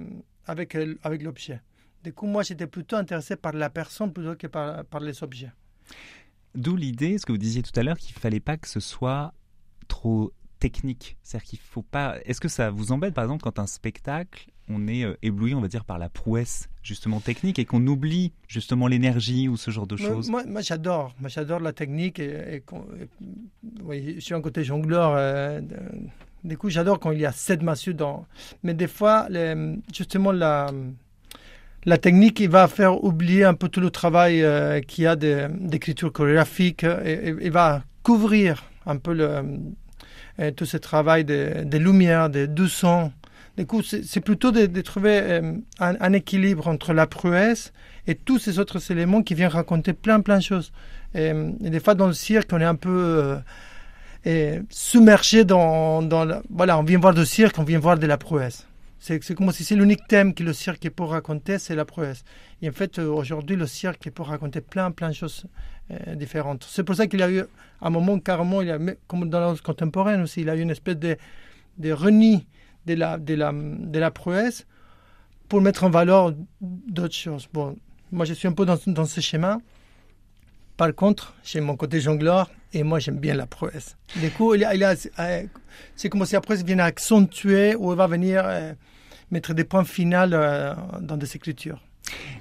avec, 0.46 0.74
euh, 0.74 0.98
avec 1.02 1.22
l'objet. 1.22 1.60
Du 2.02 2.12
coup, 2.12 2.26
moi, 2.26 2.42
j'étais 2.42 2.66
plutôt 2.66 2.96
intéressé 2.96 3.36
par 3.36 3.52
la 3.52 3.68
personne 3.68 4.12
plutôt 4.12 4.36
que 4.36 4.46
par, 4.46 4.84
par 4.84 5.00
les 5.00 5.22
objets. 5.22 5.50
D'où 6.54 6.76
l'idée, 6.76 7.18
ce 7.18 7.26
que 7.26 7.32
vous 7.32 7.38
disiez 7.38 7.62
tout 7.62 7.78
à 7.78 7.82
l'heure, 7.82 7.98
qu'il 7.98 8.14
ne 8.14 8.20
fallait 8.20 8.40
pas 8.40 8.56
que 8.56 8.68
ce 8.68 8.80
soit 8.80 9.34
trop 9.88 10.32
technique. 10.58 11.18
C'est-à-dire 11.22 11.48
qu'il 11.48 11.58
faut 11.58 11.82
pas. 11.82 12.16
Est-ce 12.24 12.40
que 12.40 12.48
ça 12.48 12.70
vous 12.70 12.92
embête, 12.92 13.12
par 13.12 13.24
exemple, 13.24 13.42
quand 13.42 13.58
un 13.58 13.66
spectacle 13.66 14.50
on 14.68 14.88
est 14.88 15.04
euh, 15.04 15.16
ébloui, 15.22 15.54
on 15.54 15.60
va 15.60 15.68
dire, 15.68 15.84
par 15.84 15.98
la 15.98 16.08
prouesse 16.08 16.68
justement 16.82 17.20
technique 17.20 17.58
et 17.58 17.64
qu'on 17.64 17.84
oublie 17.86 18.32
justement 18.48 18.86
l'énergie 18.86 19.48
ou 19.48 19.56
ce 19.56 19.70
genre 19.70 19.86
de 19.86 19.96
choses 19.96 20.30
Moi, 20.30 20.42
j'adore, 20.60 21.14
moi 21.20 21.28
j'adore 21.28 21.60
la 21.60 21.72
technique 21.72 22.18
et, 22.18 22.62
je 23.90 24.20
suis 24.20 24.34
un 24.34 24.40
côté 24.40 24.64
jongleur. 24.64 25.14
Euh, 25.16 25.60
du 26.44 26.56
coup, 26.56 26.70
j'adore 26.70 27.00
quand 27.00 27.10
il 27.10 27.20
y 27.20 27.26
a 27.26 27.32
sept 27.32 27.62
massues 27.62 27.94
dans. 27.94 28.26
Mais 28.62 28.74
des 28.74 28.86
fois, 28.86 29.28
justement 29.92 30.32
la 30.32 30.70
la 31.86 31.98
technique 31.98 32.40
il 32.40 32.50
va 32.50 32.66
faire 32.66 33.02
oublier 33.04 33.44
un 33.44 33.54
peu 33.54 33.68
tout 33.68 33.80
le 33.80 33.90
travail 33.90 34.42
euh, 34.42 34.80
qu'il 34.80 35.04
y 35.04 35.06
a 35.06 35.14
d'écriture 35.14 36.12
chorégraphique 36.12 36.82
et, 36.82 37.34
il 37.40 37.50
va 37.52 37.84
couvrir 38.02 38.64
un 38.86 38.96
peu 38.96 39.14
le, 39.14 40.50
tout 40.52 40.66
ce 40.66 40.76
travail 40.76 41.24
de, 41.24 41.62
de 41.64 41.78
lumière, 41.78 42.28
de, 42.28 42.46
de 42.46 42.66
son. 42.66 43.12
Du 43.56 43.64
coup, 43.64 43.82
c'est 43.82 44.20
plutôt 44.20 44.52
de, 44.52 44.80
trouver 44.82 45.18
euh, 45.22 45.54
un, 45.78 46.12
équilibre 46.12 46.68
entre 46.68 46.92
la 46.92 47.06
prouesse 47.06 47.72
et 48.06 48.14
tous 48.14 48.38
ces 48.38 48.58
autres 48.58 48.92
éléments 48.92 49.22
qui 49.22 49.34
viennent 49.34 49.48
raconter 49.48 49.94
plein, 49.94 50.20
plein 50.20 50.38
de 50.38 50.42
choses. 50.42 50.72
Et, 51.14 51.32
des 51.60 51.80
fois, 51.80 51.94
dans 51.94 52.06
le 52.06 52.12
cirque, 52.12 52.50
on 52.52 52.60
est 52.60 52.64
un 52.64 52.74
peu 52.74 53.38
euh, 54.26 54.60
submergé 54.68 55.46
dans, 55.46 56.02
dans 56.02 56.42
Voilà, 56.50 56.78
on 56.78 56.82
vient 56.82 56.98
voir 56.98 57.14
le 57.14 57.24
cirque, 57.24 57.58
on 57.58 57.64
vient 57.64 57.78
voir 57.78 57.98
de 57.98 58.06
la 58.06 58.18
prouesse. 58.18 58.66
C'est 58.98 59.34
comme 59.34 59.52
si 59.52 59.64
c'est 59.64 59.76
l'unique 59.76 60.06
thème 60.08 60.34
que 60.34 60.42
le 60.42 60.52
cirque 60.52 60.84
est 60.84 60.90
pour 60.90 61.10
raconter, 61.10 61.58
c'est 61.58 61.76
la 61.76 61.84
prouesse. 61.86 62.24
Et 62.60 62.68
en 62.68 62.72
fait, 62.72 62.98
euh, 62.98 63.08
aujourd'hui, 63.08 63.56
le 63.56 63.66
cirque 63.66 64.06
est 64.06 64.10
pour 64.10 64.26
raconter 64.26 64.60
plein, 64.60 64.90
plein 64.90 65.08
de 65.08 65.14
choses 65.14 65.46
différentes. 66.16 66.66
C'est 66.68 66.82
pour 66.82 66.96
ça 66.96 67.06
qu'il 67.06 67.20
y 67.20 67.22
a 67.22 67.30
eu, 67.30 67.42
un 67.80 67.90
moment, 67.90 68.18
carrément, 68.18 68.60
il 68.60 68.68
y 68.68 68.72
a, 68.72 68.78
comme 69.06 69.30
dans 69.30 69.38
l'art 69.38 69.62
contemporaine 69.62 70.22
aussi, 70.22 70.40
il 70.40 70.48
y 70.48 70.50
a 70.50 70.56
eu 70.56 70.60
une 70.60 70.72
espèce 70.72 70.96
de, 70.96 71.16
de 71.78 71.92
renie 71.92 72.44
de 72.86 72.94
la, 72.94 73.18
de 73.18 73.34
la, 73.34 73.52
de 73.52 73.98
la 73.98 74.10
prouesse 74.10 74.66
pour 75.48 75.60
mettre 75.60 75.84
en 75.84 75.90
valeur 75.90 76.34
d'autres 76.60 77.14
choses. 77.14 77.48
Bon, 77.52 77.76
moi, 78.12 78.24
je 78.24 78.34
suis 78.34 78.48
un 78.48 78.52
peu 78.52 78.64
dans, 78.64 78.78
dans 78.86 79.04
ce 79.04 79.20
schéma. 79.20 79.58
Par 80.76 80.94
contre, 80.94 81.34
j'ai 81.42 81.60
mon 81.60 81.76
côté 81.76 82.00
jongleur 82.00 82.50
et 82.72 82.82
moi, 82.82 82.98
j'aime 82.98 83.18
bien 83.18 83.34
la 83.34 83.46
prouesse. 83.46 83.96
Du 84.16 84.30
coup, 84.30 84.54
il 84.54 84.64
a, 84.64 84.94
euh, 85.18 85.42
c'est 85.94 86.08
comme 86.08 86.24
si 86.26 86.34
la 86.34 86.40
prouesse 86.40 86.62
vient 86.62 86.78
accentuer 86.80 87.74
ou 87.74 87.92
elle 87.92 87.98
va 87.98 88.06
venir 88.06 88.42
euh, 88.44 88.72
mettre 89.30 89.54
des 89.54 89.64
points 89.64 89.84
finaux 89.84 90.32
euh, 90.32 90.74
dans 91.00 91.16
des 91.16 91.34
écritures. 91.34 91.80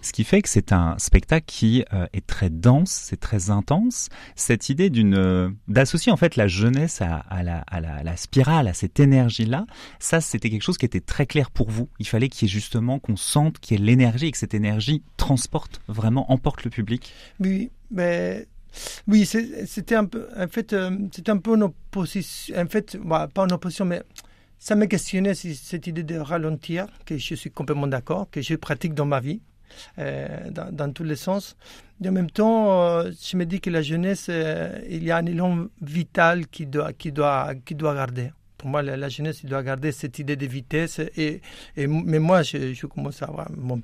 Ce 0.02 0.14
qui 0.14 0.24
fait 0.24 0.42
que 0.42 0.50
c'est 0.50 0.72
un 0.72 0.98
spectacle 1.00 1.46
qui 1.48 1.84
euh, 1.94 2.06
est 2.14 2.26
très 2.26 2.50
dense, 2.50 2.92
c'est 2.92 3.20
très 3.20 3.50
intense. 3.50 4.10
Cette 4.36 4.70
idée 4.70 4.90
d'une 4.90 5.16
euh, 5.16 5.50
d'associer 5.68 6.12
en 6.12 6.18
fait 6.18 6.36
la 6.36 6.48
jeunesse 6.48 7.02
à, 7.02 7.44
la, 7.44 7.60
à, 7.60 7.82
la, 7.82 8.18
spirale, 8.18 8.68
à 8.68 8.74
cette 8.74 9.00
énergie-là, 9.00 9.66
ça 10.00 10.22
c'était 10.22 10.50
quelque 10.50 10.62
chose 10.62 10.78
qui 10.78 10.86
était 10.86 11.00
très 11.00 11.26
clair 11.26 11.52
pour 11.52 11.70
vous. 11.70 11.90
Il 12.00 12.08
fallait 12.08 12.30
qu'il 12.30 12.48
y 12.48 12.52
ait 12.52 12.54
justement 12.54 13.00
qu'on 13.00 13.16
sente 13.16 13.60
qu'il 13.60 13.80
y 13.80 13.82
ait 13.82 13.86
l'énergie 13.86 14.28
et 14.28 14.32
que 14.32 14.38
cette 14.38 14.54
énergie 14.54 15.02
transporte 15.18 15.82
vraiment, 15.88 16.32
emporte 16.32 16.64
le 16.64 16.70
public. 16.70 17.14
Oui, 17.40 17.72
mais 17.92 18.48
oui, 19.08 19.26
c'était 19.26 19.96
un 19.96 20.06
peu, 20.06 20.28
en 20.38 20.48
fait, 20.48 20.74
euh, 20.74 20.92
c'était 21.12 21.32
un 21.32 21.38
peu 21.38 21.56
une 21.56 21.64
opposition. 21.64 22.56
En 22.58 22.68
fait, 22.68 22.98
bah, 23.04 23.30
pas 23.34 23.44
une 23.44 23.54
opposition, 23.54 23.86
mais 23.86 24.04
ça 24.60 24.76
me 24.76 24.86
questionnait 24.86 25.34
cette 25.34 25.88
idée 25.88 26.04
de 26.04 26.18
ralentir, 26.18 26.88
que 27.06 27.18
je 27.18 27.36
suis 27.36 27.52
complètement 27.52 27.88
d'accord, 27.88 28.30
que 28.30 28.42
je 28.42 28.56
pratique 28.56 28.94
dans 28.94 29.06
ma 29.06 29.20
vie. 29.20 29.42
Euh, 30.00 30.28
dans, 30.52 30.92
tous 30.92 31.04
les 31.04 31.16
sens. 31.16 31.56
Et 32.04 32.10
en 32.10 32.12
même 32.12 32.30
temps, 32.30 32.82
euh, 33.00 33.12
je 33.24 33.38
me 33.38 33.46
dis 33.46 33.62
que 33.62 33.70
la 33.70 33.82
jeunesse, 33.82 34.28
euh, 34.30 34.80
il 34.90 35.04
y 35.04 35.12
a 35.12 35.18
un 35.18 35.26
élan 35.26 35.68
vital 35.82 36.48
qui 36.48 36.66
doit, 36.66 36.94
qui 36.94 37.12
doit, 37.12 37.54
qui 37.66 37.76
doit 37.76 37.96
garder. 37.96 38.32
Pour 38.58 38.70
moi, 38.70 38.82
la, 38.82 39.10
jeunesse, 39.10 39.42
il 39.44 39.50
doit 39.50 39.64
garder 39.64 39.92
cette 39.92 40.20
idée 40.20 40.36
de 40.36 40.46
vitesse. 40.46 41.00
Et, 41.18 41.42
mais 41.78 42.20
moi, 42.20 42.44
je, 42.44 42.86
commence 42.88 43.22
à 43.22 43.28
avoir. 43.28 43.50
Bon, 43.52 43.82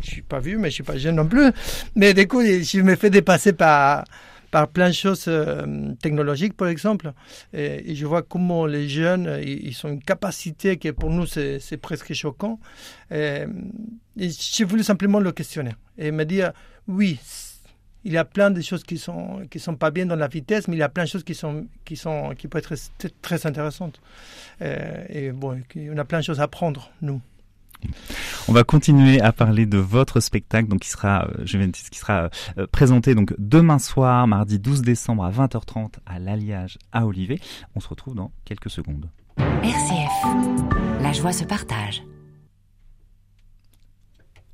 je 0.00 0.10
suis 0.10 0.22
pas 0.22 0.40
vieux, 0.40 0.58
mais 0.58 0.70
je 0.70 0.74
suis 0.74 0.82
pas 0.82 0.96
jeune 0.96 1.16
non 1.16 1.26
plus. 1.26 1.50
Mais 1.94 2.14
du 2.14 2.26
coup, 2.26 2.42
je 2.42 2.80
me 2.80 2.96
fais 2.96 3.10
dépasser 3.10 3.52
par 3.52 4.04
par 4.54 4.68
plein 4.68 4.86
de 4.86 4.94
choses 4.94 5.28
technologiques, 6.00 6.56
par 6.56 6.68
exemple. 6.68 7.12
Et, 7.52 7.92
je 7.96 8.06
vois 8.06 8.22
comment 8.22 8.66
les 8.66 8.88
jeunes, 8.88 9.40
ils, 9.42 9.76
ont 9.82 9.88
une 9.88 10.00
capacité 10.00 10.76
qui 10.76 10.92
pour 10.92 11.10
nous, 11.10 11.26
c'est 11.26 11.76
presque 11.76 12.12
choquant. 12.12 12.60
Et, 13.10 13.46
j'ai 14.16 14.64
voulu 14.64 14.84
simplement 14.84 15.18
le 15.18 15.32
questionner 15.32 15.72
et 15.98 16.12
me 16.12 16.24
dire, 16.24 16.52
oui, 16.86 17.18
Il 18.04 18.12
y 18.12 18.18
a 18.18 18.24
plein 18.24 18.50
de 18.50 18.60
choses 18.60 18.84
qui 18.84 18.98
sont 18.98 19.46
qui 19.50 19.58
sont 19.58 19.76
pas 19.76 19.90
bien 19.90 20.06
dans 20.06 20.20
la 20.24 20.28
vitesse, 20.28 20.68
mais 20.68 20.76
il 20.76 20.82
y 20.86 20.88
a 20.90 20.90
plein 20.90 21.04
de 21.04 21.08
choses 21.08 21.24
qui 21.24 21.34
sont 21.34 21.66
qui 21.86 21.96
sont 21.96 22.34
qui 22.38 22.46
peuvent 22.48 22.62
être 22.62 22.74
très, 23.22 23.46
intéressantes. 23.46 23.98
Euh, 24.60 25.04
et 25.08 25.32
bon, 25.32 25.50
on 25.94 25.98
a 25.98 26.04
plein 26.04 26.20
de 26.20 26.24
choses 26.24 26.40
à 26.40 26.44
apprendre 26.44 26.92
nous. 27.00 27.20
On 28.48 28.52
va 28.52 28.64
continuer 28.64 29.20
à 29.20 29.32
parler 29.32 29.66
de 29.66 29.78
votre 29.78 30.20
spectacle, 30.20 30.68
donc 30.68 30.80
qui 30.80 30.88
sera, 30.88 31.26
euh, 31.26 31.42
je 31.44 31.58
qui 31.58 31.98
sera 31.98 32.30
euh, 32.58 32.66
présenté 32.70 33.14
donc 33.14 33.34
demain 33.38 33.78
soir, 33.78 34.26
mardi 34.26 34.58
12 34.58 34.82
décembre 34.82 35.24
à 35.24 35.30
20h30 35.30 35.94
à 36.06 36.18
l'Alliage 36.18 36.78
à 36.92 37.06
Olivet. 37.06 37.38
On 37.74 37.80
se 37.80 37.88
retrouve 37.88 38.14
dans 38.14 38.32
quelques 38.44 38.70
secondes. 38.70 39.08
RCF, 39.38 41.00
la 41.00 41.12
joie 41.12 41.32
se 41.32 41.44
partage. 41.44 42.02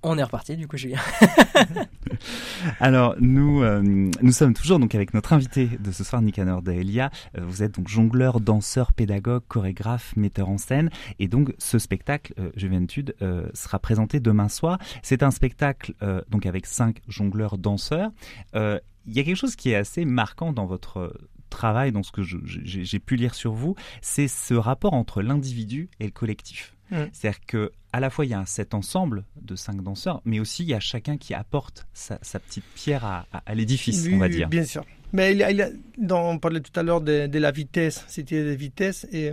On 0.02 0.16
est 0.16 0.22
reparti 0.22 0.56
du 0.56 0.66
coup 0.66 0.76
Julien. 0.76 0.98
Alors 2.80 3.16
nous 3.20 3.62
euh, 3.62 3.80
nous 3.82 4.32
sommes 4.32 4.54
toujours 4.54 4.78
donc 4.78 4.94
avec 4.94 5.14
notre 5.14 5.32
invité 5.32 5.66
de 5.66 5.90
ce 5.90 6.04
soir 6.04 6.22
Nicanor 6.22 6.62
Daelia. 6.62 7.10
Euh, 7.38 7.42
vous 7.44 7.62
êtes 7.62 7.74
donc 7.74 7.88
jongleur, 7.88 8.40
danseur, 8.40 8.92
pédagogue, 8.92 9.42
chorégraphe, 9.48 10.16
metteur 10.16 10.48
en 10.48 10.58
scène 10.58 10.90
et 11.18 11.28
donc 11.28 11.54
ce 11.58 11.78
spectacle 11.78 12.34
euh, 12.38 12.50
Juventude 12.56 13.14
euh, 13.22 13.48
sera 13.54 13.78
présenté 13.78 14.20
demain 14.20 14.48
soir. 14.48 14.78
C'est 15.02 15.22
un 15.22 15.30
spectacle 15.30 15.94
donc 16.30 16.46
avec 16.46 16.66
cinq 16.66 17.00
jongleurs 17.08 17.58
danseurs. 17.58 18.10
Il 18.54 18.80
y 19.06 19.20
a 19.20 19.24
quelque 19.24 19.36
chose 19.36 19.56
qui 19.56 19.70
est 19.70 19.76
assez 19.76 20.04
marquant 20.04 20.52
dans 20.52 20.66
votre 20.66 21.12
travail, 21.50 21.92
dans 21.92 22.02
ce 22.02 22.12
que 22.12 22.22
j'ai 22.22 22.98
pu 22.98 23.16
lire 23.16 23.34
sur 23.34 23.52
vous, 23.52 23.74
c'est 24.00 24.28
ce 24.28 24.54
rapport 24.54 24.94
entre 24.94 25.22
l'individu 25.22 25.90
et 25.98 26.04
le 26.04 26.12
collectif. 26.12 26.76
Mm. 26.90 27.04
C'est-à-dire 27.12 27.40
que 27.46 27.72
à 27.92 28.00
la 28.00 28.10
fois 28.10 28.24
il 28.24 28.30
y 28.30 28.34
a 28.34 28.44
cet 28.46 28.74
ensemble 28.74 29.24
de 29.40 29.56
cinq 29.56 29.82
danseurs, 29.82 30.20
mais 30.24 30.40
aussi 30.40 30.62
il 30.62 30.68
y 30.68 30.74
a 30.74 30.80
chacun 30.80 31.16
qui 31.16 31.34
apporte 31.34 31.86
sa, 31.92 32.18
petite 32.18 32.64
pierre 32.74 33.04
à, 33.04 33.54
l'édifice, 33.54 34.08
on 34.12 34.18
va 34.18 34.28
dire. 34.28 34.48
Bien 34.48 34.64
sûr. 34.64 34.84
Mais 35.12 35.32
il 35.34 35.42
a, 35.42 36.14
on 36.14 36.38
parlait 36.38 36.60
tout 36.60 36.78
à 36.78 36.84
l'heure 36.84 37.00
de, 37.00 37.38
la 37.38 37.50
vitesse, 37.50 38.04
c'était 38.06 38.44
de 38.44 38.50
vitesse, 38.50 39.06
et, 39.12 39.32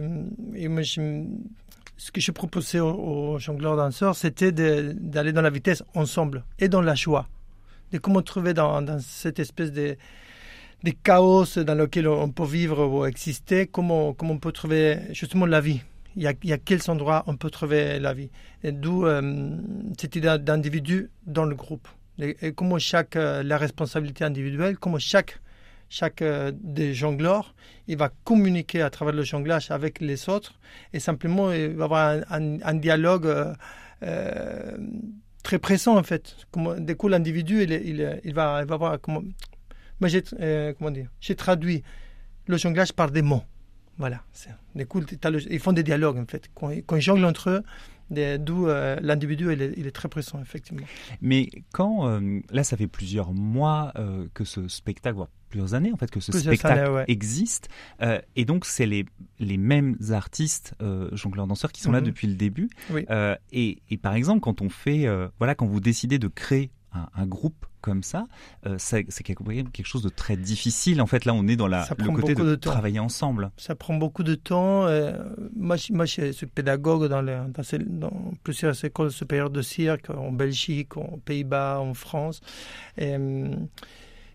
et 0.55 0.67
moi 0.67 0.81
ce 0.83 2.11
que 2.11 2.21
je 2.21 2.31
proposais 2.31 2.79
aux, 2.79 3.37
jongleurs 3.37 3.77
danseurs, 3.77 4.15
c'était 4.15 4.51
d'aller 4.51 5.33
dans 5.33 5.41
la 5.41 5.51
vitesse 5.51 5.83
ensemble 5.93 6.43
et 6.59 6.67
dans 6.67 6.81
la 6.81 6.95
joie, 6.95 7.27
de 7.91 7.99
comment 7.99 8.21
trouver 8.21 8.53
dans, 8.53 8.81
dans 8.81 8.99
cette 8.99 9.39
espèce 9.39 9.71
de 9.71 9.97
des 10.83 10.93
chaos 10.93 11.45
dans 11.63 11.73
lequel 11.73 12.07
on 12.07 12.29
peut 12.29 12.45
vivre 12.45 12.85
ou 12.85 13.05
exister, 13.05 13.65
comment, 13.65 14.13
comment 14.13 14.33
on 14.33 14.37
peut 14.37 14.51
trouver 14.51 14.99
justement 15.11 15.45
la 15.45 15.59
vie 15.59 15.81
il 16.17 16.23
y, 16.23 16.53
a, 16.53 16.57
quels 16.57 16.89
endroits 16.89 17.23
on 17.27 17.37
peut 17.37 17.51
trouver 17.51 17.99
la 17.99 18.13
vie. 18.13 18.31
D'où 18.63 19.05
euh, 19.05 19.55
cette 19.99 20.15
idée 20.15 20.35
d'individu 20.39 21.11
dans 21.27 21.45
le 21.45 21.53
groupe. 21.53 21.87
Et, 22.19 22.53
comment 22.53 22.79
chaque, 22.79 23.15
euh, 23.15 23.43
la 23.43 23.59
responsabilité 23.59 24.23
individuelle, 24.23 24.79
comment 24.79 24.97
chaque, 24.97 25.39
chaque 25.89 26.23
euh, 26.23 26.51
des 26.55 26.95
jongleurs, 26.95 27.53
il 27.87 27.97
va 27.97 28.09
communiquer 28.23 28.81
à 28.81 28.89
travers 28.89 29.13
le 29.13 29.21
jonglage 29.21 29.69
avec 29.69 30.01
les 30.01 30.27
autres 30.27 30.55
et 30.91 30.99
simplement 30.99 31.51
il 31.51 31.75
va 31.75 31.85
avoir 31.85 32.17
un, 32.31 32.73
dialogue 32.73 33.55
très 35.43 35.59
pressant 35.59 35.97
en 35.97 36.03
fait. 36.03 36.35
Comment, 36.49 36.73
du 36.73 36.95
coup, 36.95 37.09
l'individu, 37.09 37.61
il, 37.61 38.33
va, 38.33 38.61
il 38.63 38.67
va 38.67 38.73
avoir 38.73 38.99
comment, 38.99 39.21
moi 39.99 40.09
j'ai, 40.09 40.23
comment 40.79 40.89
dire, 40.89 41.09
j'ai 41.21 41.35
traduit 41.35 41.83
le 42.47 42.57
jonglage 42.57 42.91
par 42.91 43.11
des 43.11 43.21
mots. 43.21 43.43
Voilà. 43.97 44.21
Des 44.75 44.85
ils 45.49 45.59
font 45.59 45.73
des 45.73 45.83
dialogues, 45.83 46.17
en 46.17 46.25
fait. 46.25 46.49
Quand, 46.53 46.69
ils 46.71 47.01
jonglent 47.01 47.25
entre 47.25 47.49
eux, 47.49 47.63
d'où 48.37 48.67
euh, 48.67 48.97
l'individu, 49.01 49.51
il, 49.51 49.61
est, 49.61 49.91
très 49.91 50.07
pressant, 50.07 50.41
effectivement. 50.41 50.85
Mais 51.21 51.49
quand, 51.73 52.07
euh, 52.07 52.39
là, 52.51 52.63
ça 52.63 52.77
fait 52.77 52.87
plusieurs 52.87 53.33
mois 53.33 53.91
euh, 53.97 54.27
que 54.33 54.43
ce 54.43 54.67
spectacle, 54.67 55.15
voire 55.15 55.29
plusieurs 55.49 55.73
années, 55.73 55.91
en 55.91 55.97
fait, 55.97 56.11
que 56.11 56.19
ce 56.19 56.31
spectacle 56.31 57.05
existe. 57.07 57.69
et 58.35 58.45
donc, 58.45 58.65
c'est 58.65 58.85
les, 58.85 59.05
les 59.39 59.57
mêmes 59.57 59.97
artistes, 60.11 60.75
jongleurs-danseurs, 61.13 61.71
qui 61.71 61.81
sont 61.81 61.91
là 61.91 62.01
mhm. 62.01 62.07
depuis 62.07 62.27
le 62.27 62.35
début. 62.35 62.69
Et, 63.51 63.81
et, 63.89 63.97
par 63.97 64.13
exemple, 64.13 64.41
quand 64.41 64.61
on 64.61 64.69
fait, 64.69 65.07
voilà, 65.37 65.55
quand 65.55 65.65
vous 65.65 65.79
décidez 65.79 66.19
de 66.19 66.27
créer 66.27 66.71
un, 67.13 67.25
groupe 67.25 67.65
comme 67.87 68.03
ça, 68.03 68.27
euh, 68.65 68.75
c'est 68.77 69.05
quelque 69.23 69.85
chose 69.85 70.03
de 70.03 70.09
très 70.09 70.35
difficile. 70.35 71.01
En 71.01 71.07
fait, 71.07 71.23
là, 71.23 71.33
on 71.33 71.47
est 71.47 71.55
dans 71.55 71.69
la, 71.69 71.87
le 71.97 72.11
côté 72.11 72.35
de, 72.35 72.55
travailler 72.55 72.99
ensemble. 72.99 73.49
Ça 73.55 73.75
prend 73.75 73.93
beaucoup 73.93 74.23
de 74.23 74.35
temps. 74.35 74.85
Euh, 74.87 75.13
moi, 75.55 75.77
moi, 75.91 76.05
je 76.05 76.33
suis 76.33 76.47
pédagogue 76.47 77.07
dans, 77.07 77.23
dans, 77.23 78.11
plusieurs 78.43 78.83
écoles 78.83 79.11
supérieures 79.11 79.49
de 79.49 79.61
cirque, 79.61 80.09
en 80.09 80.33
Belgique, 80.33 80.97
aux 80.97 81.15
Pays-Bas, 81.23 81.79
en 81.79 81.93
France. 81.93 82.41
Et, 82.97 83.15
euh, 83.15 83.55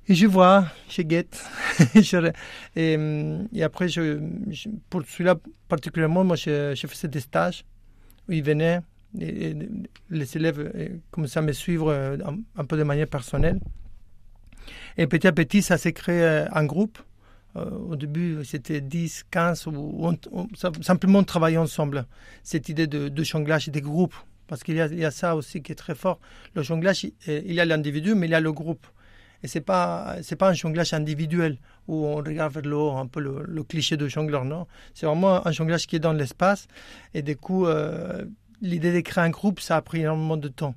et, 0.08 0.14
je 0.14 0.26
vois, 0.26 0.64
je 0.88 1.02
guette. 1.02 1.44
et, 2.74 2.96
et, 3.54 3.62
après, 3.62 3.88
je, 3.88 4.18
pour 4.88 5.02
celui-là 5.06 5.36
particulièrement, 5.68 6.24
moi, 6.24 6.36
je, 6.36 6.74
je 6.74 6.86
faisais 6.86 7.08
des 7.08 7.20
stages 7.20 7.66
où 8.30 8.32
ils 8.32 8.42
venaient 8.42 8.80
les 9.14 10.36
élèves 10.36 10.72
euh, 10.74 10.88
commençaient 11.10 11.38
à 11.38 11.42
me 11.42 11.52
suivre 11.52 11.90
euh, 11.90 12.16
un, 12.56 12.64
peu 12.64 12.76
de 12.76 12.82
manière 12.82 13.08
personnelle. 13.08 13.60
Et 14.96 15.06
petit 15.06 15.26
à 15.26 15.32
petit, 15.32 15.62
ça 15.62 15.78
s'est 15.78 15.92
créé 15.92 16.22
euh, 16.22 16.48
en 16.52 16.64
groupe. 16.64 16.98
au 17.54 17.96
début, 17.96 18.44
c'était 18.44 18.80
10, 18.80 19.24
15, 19.30 19.66
ou 19.66 20.10
simplement 20.80 21.18
on 21.18 21.24
travaillait 21.24 21.58
ensemble. 21.58 22.06
Cette 22.42 22.68
idée 22.68 22.86
de, 22.86 23.08
de 23.08 23.22
jonglage 23.22 23.68
des 23.68 23.82
groupes, 23.82 24.14
parce 24.46 24.62
qu'il 24.62 24.74
y, 24.76 24.78
y, 24.78 25.04
a 25.04 25.10
ça 25.10 25.36
aussi 25.36 25.62
qui 25.62 25.72
est 25.72 25.76
très 25.76 25.94
fort. 25.94 26.18
Le 26.54 26.62
jonglage, 26.62 27.04
il 27.26 27.52
y 27.52 27.60
a 27.60 27.64
l'individu, 27.66 28.14
mais 28.14 28.26
il 28.26 28.30
y 28.30 28.34
a 28.34 28.40
le 28.40 28.52
groupe. 28.52 28.86
Et 29.42 29.48
c'est 29.48 29.60
pas 29.60 30.16
c'est 30.22 30.36
pas 30.36 30.48
un 30.50 30.52
jonglage 30.52 30.94
individuel 30.94 31.58
où 31.88 32.06
on 32.06 32.16
regarde 32.16 32.52
vers 32.54 32.62
le 32.62 32.76
haut, 32.76 32.92
un 32.92 33.08
peu 33.08 33.20
le, 33.20 33.62
cliché 33.64 33.96
de 33.96 34.06
jongleur, 34.06 34.44
non. 34.44 34.66
C'est 34.94 35.06
vraiment 35.06 35.44
un 35.46 35.52
jonglage 35.52 35.86
qui 35.86 35.96
est 35.96 35.98
dans 35.98 36.12
l'espace. 36.12 36.68
Et 37.12 37.22
du 37.22 37.36
coup, 37.36 37.66
l'idée 38.62 38.92
d'écrire 38.92 39.24
un 39.24 39.30
groupe, 39.30 39.60
ça 39.60 39.76
a 39.76 39.82
pris 39.82 40.00
énormément 40.00 40.38
de 40.38 40.48
temps. 40.48 40.74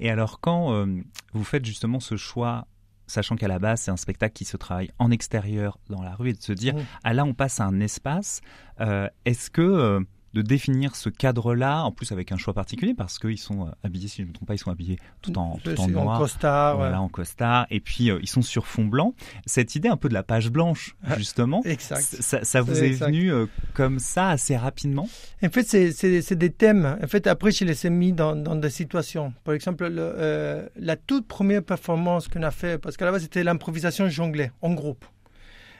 Et 0.00 0.10
alors, 0.10 0.40
quand 0.40 0.72
euh, 0.72 1.00
vous 1.32 1.44
faites 1.44 1.64
justement 1.64 2.00
ce 2.00 2.16
choix, 2.16 2.66
sachant 3.06 3.36
qu'à 3.36 3.48
la 3.48 3.58
base, 3.58 3.82
c'est 3.82 3.90
un 3.90 3.96
spectacle 3.96 4.34
qui 4.34 4.44
se 4.44 4.56
travaille 4.56 4.90
en 4.98 5.10
extérieur, 5.10 5.78
dans 5.88 6.02
la 6.02 6.14
rue, 6.14 6.30
et 6.30 6.32
de 6.32 6.42
se 6.42 6.52
dire, 6.52 6.74
ah 7.04 7.14
là, 7.14 7.24
on 7.24 7.32
passe 7.32 7.60
à 7.60 7.64
un 7.64 7.80
espace, 7.80 8.40
euh, 8.80 9.08
est-ce 9.24 9.50
que 9.50 9.62
euh, 9.62 10.00
de 10.34 10.42
définir 10.42 10.96
ce 10.96 11.08
cadre-là, 11.08 11.84
en 11.84 11.92
plus 11.92 12.10
avec 12.10 12.32
un 12.32 12.36
choix 12.36 12.52
particulier, 12.52 12.92
parce 12.92 13.20
qu'ils 13.20 13.38
sont 13.38 13.66
euh, 13.66 13.70
habillés, 13.84 14.08
si 14.08 14.16
je 14.16 14.22
ne 14.22 14.28
me 14.28 14.32
trompe 14.32 14.48
pas, 14.48 14.54
ils 14.54 14.58
sont 14.58 14.70
habillés 14.70 14.98
tout 15.22 15.38
en, 15.38 15.58
tout 15.62 15.80
en 15.80 15.88
noir. 15.88 16.16
En 16.16 16.18
costard. 16.18 16.76
Voilà, 16.76 17.00
en 17.00 17.08
costard. 17.08 17.66
Et 17.70 17.78
puis, 17.78 18.10
euh, 18.10 18.18
ils 18.20 18.28
sont 18.28 18.42
sur 18.42 18.66
fond 18.66 18.84
blanc. 18.84 19.14
Cette 19.46 19.76
idée 19.76 19.88
un 19.88 19.96
peu 19.96 20.08
de 20.08 20.14
la 20.14 20.24
page 20.24 20.50
blanche, 20.50 20.96
ah, 21.06 21.16
justement, 21.16 21.62
exact. 21.64 22.02
Ça, 22.20 22.60
vous 22.62 22.82
est, 22.82 22.90
venu 22.90 23.32
euh, 23.32 23.46
comme 23.74 24.00
ça, 24.00 24.30
assez 24.30 24.56
rapidement? 24.56 25.08
En 25.42 25.50
fait, 25.50 25.62
c'est 25.62 26.34
des 26.34 26.50
thèmes. 26.50 26.98
En 27.02 27.06
fait, 27.06 27.28
après, 27.28 27.52
je 27.52 27.64
les 27.64 27.86
ai 27.86 27.90
mis 27.90 28.12
dans, 28.12 28.34
dans 28.34 28.56
des 28.56 28.70
situations. 28.70 29.32
Par 29.44 29.54
exemple, 29.54 29.86
le, 29.86 30.68
la 30.76 30.96
toute 30.96 31.28
première 31.28 31.62
performance 31.62 32.26
qu'on 32.26 32.42
a 32.42 32.50
fait, 32.50 32.78
parce 32.78 32.96
qu'à 32.96 33.04
la 33.04 33.12
base, 33.12 33.22
c'était 33.22 33.44
l'improvisation 33.44 34.08
jonglée, 34.08 34.50
en 34.62 34.74
groupe. 34.74 35.04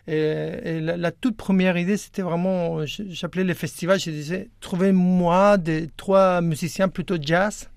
Et, 0.06 0.80
la, 0.80 1.10
toute 1.12 1.36
première 1.36 1.76
idée, 1.78 1.96
c'était 1.96 2.22
vraiment, 2.22 2.84
j'appelais 2.86 3.44
les 3.44 3.54
festivals, 3.54 3.98
je 3.98 4.10
disais, 4.10 4.50
trouvez-moi 4.60 5.56
des 5.56 5.88
trois 5.96 6.40
musiciens 6.42 6.88
plutôt 6.88 7.16
jazz, 7.20 7.70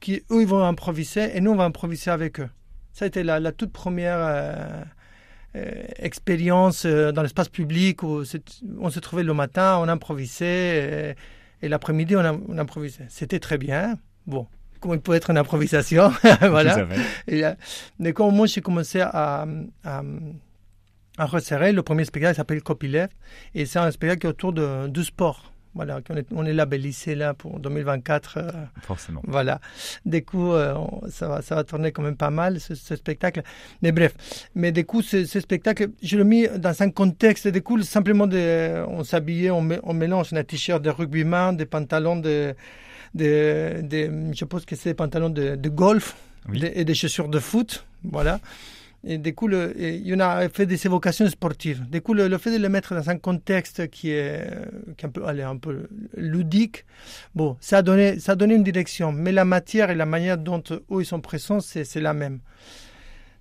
qui 0.00 0.22
eux, 0.30 0.40
ils 0.40 0.46
vont 0.46 0.64
improviser, 0.64 1.36
et 1.36 1.40
nous, 1.40 1.52
on 1.52 1.56
va 1.56 1.64
improviser 1.64 2.10
avec 2.10 2.40
eux. 2.40 2.48
Ça 2.92 3.04
a 3.04 3.08
été 3.08 3.22
la, 3.22 3.52
toute 3.52 3.72
première 3.72 4.18
euh, 4.18 4.82
euh, 5.56 5.84
expérience 5.96 6.84
euh, 6.84 7.12
dans 7.12 7.22
l'espace 7.22 7.48
public 7.48 8.02
où 8.02 8.24
on 8.78 8.90
se 8.90 8.98
trouvait 8.98 9.22
le 9.22 9.34
matin, 9.34 9.78
on 9.78 9.88
improvisait, 9.88 11.16
et, 11.62 11.68
l'après-midi, 11.68 12.16
on, 12.16 12.58
improvisait. 12.58 13.06
C'était 13.08 13.38
très 13.38 13.58
bien. 13.58 13.96
Bon, 14.26 14.46
comment 14.80 14.94
il 14.94 15.00
peut 15.00 15.14
être 15.14 15.30
une 15.30 15.38
improvisation. 15.38 16.10
voilà. 16.40 16.86
Et, 17.28 17.42
mais 17.98 18.12
quand 18.12 18.30
moi 18.30 18.46
j'ai 18.46 18.60
commencé 18.60 19.00
à, 19.00 19.46
à, 19.84 20.02
à, 21.18 21.26
resserrer, 21.26 21.72
le 21.72 21.82
premier 21.82 22.04
spectacle 22.04 22.36
s'appelle 22.36 22.62
Copyleft 22.62 23.12
et 23.54 23.66
c'est 23.66 23.78
un 23.78 23.90
spectacle 23.90 24.26
autour 24.26 24.52
de, 24.52 24.88
du 24.88 25.04
sport. 25.04 25.50
Voilà, 25.74 26.00
on 26.10 26.16
est, 26.16 26.26
on 26.32 26.44
est 26.46 26.52
labellisé 26.52 27.14
là 27.14 27.32
pour 27.32 27.60
2024. 27.60 28.38
Euh, 28.38 28.50
Forcément. 28.82 29.22
Voilà. 29.24 29.60
Du 30.04 30.24
coup, 30.24 30.52
euh, 30.52 30.74
ça, 31.10 31.28
va, 31.28 31.42
ça 31.42 31.54
va 31.54 31.64
tourner 31.64 31.92
quand 31.92 32.02
même 32.02 32.16
pas 32.16 32.30
mal, 32.30 32.58
ce, 32.58 32.74
spectacle. 32.74 33.42
Mais 33.80 33.92
bref. 33.92 34.14
Mais 34.56 34.72
du 34.72 34.84
coup, 34.84 35.00
ce, 35.00 35.24
spectacle, 35.24 35.90
je 36.02 36.16
l'ai 36.16 36.24
mis 36.24 36.48
dans 36.48 36.82
un 36.82 36.90
contexte, 36.90 37.46
du 37.46 37.62
coup, 37.62 37.80
simplement, 37.82 38.26
de, 38.26 38.84
on 38.88 39.04
s'habillait, 39.04 39.50
on, 39.50 39.68
on 39.84 39.94
mélange 39.94 40.32
un 40.32 40.42
t-shirt 40.42 40.82
de 40.82 40.90
rugbyman, 40.90 41.56
des 41.56 41.66
pantalons 41.66 42.16
de 42.16 42.54
de, 43.14 43.82
je 44.32 44.44
pense 44.44 44.64
que 44.64 44.76
c'est 44.76 44.90
des 44.90 44.94
pantalons 44.94 45.30
de, 45.30 45.68
golf 45.68 46.16
et 46.52 46.84
des 46.84 46.94
chaussures 46.94 47.28
de 47.28 47.38
foot, 47.38 47.84
voilà. 48.04 48.40
Et 49.02 49.16
du 49.16 49.34
coup, 49.34 49.48
le, 49.48 49.74
il 49.78 50.06
y 50.06 50.14
en 50.14 50.20
a 50.20 50.46
fait 50.50 50.66
des 50.66 50.84
évocations 50.84 51.26
sportives. 51.28 51.88
Du 51.88 52.02
coup, 52.02 52.12
le, 52.12 52.36
fait 52.36 52.50
de 52.50 52.62
le 52.62 52.68
mettre 52.68 52.94
dans 52.94 53.08
un 53.08 53.16
contexte 53.16 53.88
qui 53.88 54.10
est, 54.10 54.46
qui 54.98 55.06
est 55.06 55.08
un, 55.08 55.10
peu, 55.10 55.24
allez, 55.24 55.42
un 55.42 55.56
peu 55.56 55.88
ludique, 56.16 56.84
bon, 57.34 57.56
ça 57.60 57.78
a, 57.78 57.82
donné, 57.82 58.20
ça 58.20 58.32
a 58.32 58.34
donné 58.34 58.54
une 58.56 58.62
direction. 58.62 59.10
Mais 59.10 59.32
la 59.32 59.46
matière 59.46 59.90
et 59.90 59.94
la 59.94 60.04
manière 60.04 60.36
dont 60.36 60.62
eux 60.70 61.00
ils 61.00 61.06
sont 61.06 61.20
présents, 61.20 61.60
c'est 61.60 62.00
la 62.00 62.12
même. 62.12 62.40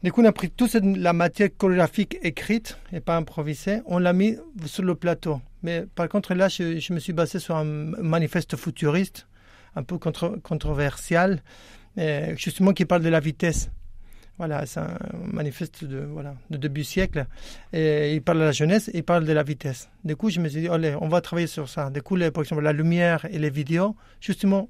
Du 0.02 0.14
coup, 0.14 0.22
on 0.22 0.26
a 0.26 0.32
pris 0.32 0.50
toute 0.50 0.74
la 0.76 1.12
matière 1.12 1.50
chorégraphique 1.58 2.18
écrite 2.22 2.78
et 2.94 3.02
pas 3.02 3.18
improvisée, 3.18 3.82
on 3.86 4.00
l'a 4.00 4.14
mis 4.14 4.38
sur 4.66 4.84
le 4.84 4.96
plateau. 4.96 5.42
Mais 5.62 5.86
par 5.94 6.08
contre, 6.08 6.34
là, 6.36 6.48
je, 6.48 6.80
je 6.80 6.94
me 6.94 7.00
suis 7.00 7.12
basé 7.12 7.38
sur 7.38 7.58
un 7.58 7.66
manifeste 7.66 8.56
futuriste, 8.56 9.28
un 9.76 9.84
peu 9.84 9.98
contre, 9.98 10.40
controversial, 10.42 11.42
justement 12.36 12.74
qui 12.74 12.86
parle 12.86 13.04
de 13.04 13.10
la 13.10 13.20
vitesse. 13.20 13.70
Voilà, 14.38 14.66
c'est 14.66 14.80
un 14.80 14.98
manifeste 15.34 15.84
de, 15.84 16.00
voilà, 16.00 16.34
de 16.50 16.56
début 16.56 16.86
siècle. 16.86 17.26
Et 17.74 18.16
il 18.16 18.22
parle 18.22 18.40
de 18.40 18.44
la 18.46 18.54
jeunesse 18.54 18.88
et 18.88 19.00
il 19.00 19.04
parle 19.04 19.26
de 19.26 19.34
la 19.34 19.44
vitesse. 19.44 19.90
Du 20.06 20.16
coup, 20.16 20.30
je 20.30 20.40
me 20.40 20.48
suis 20.48 20.62
dit, 20.62 20.70
allez, 20.70 20.96
on 21.02 21.10
va 21.10 21.20
travailler 21.20 21.48
sur 21.48 21.68
ça. 21.68 21.90
Du 21.90 22.02
coup, 22.02 22.18
par 22.18 22.44
exemple, 22.44 22.62
la 22.62 22.72
lumière 22.72 23.26
et 23.30 23.38
les 23.38 23.50
vidéos, 23.50 23.98
justement, 24.22 24.70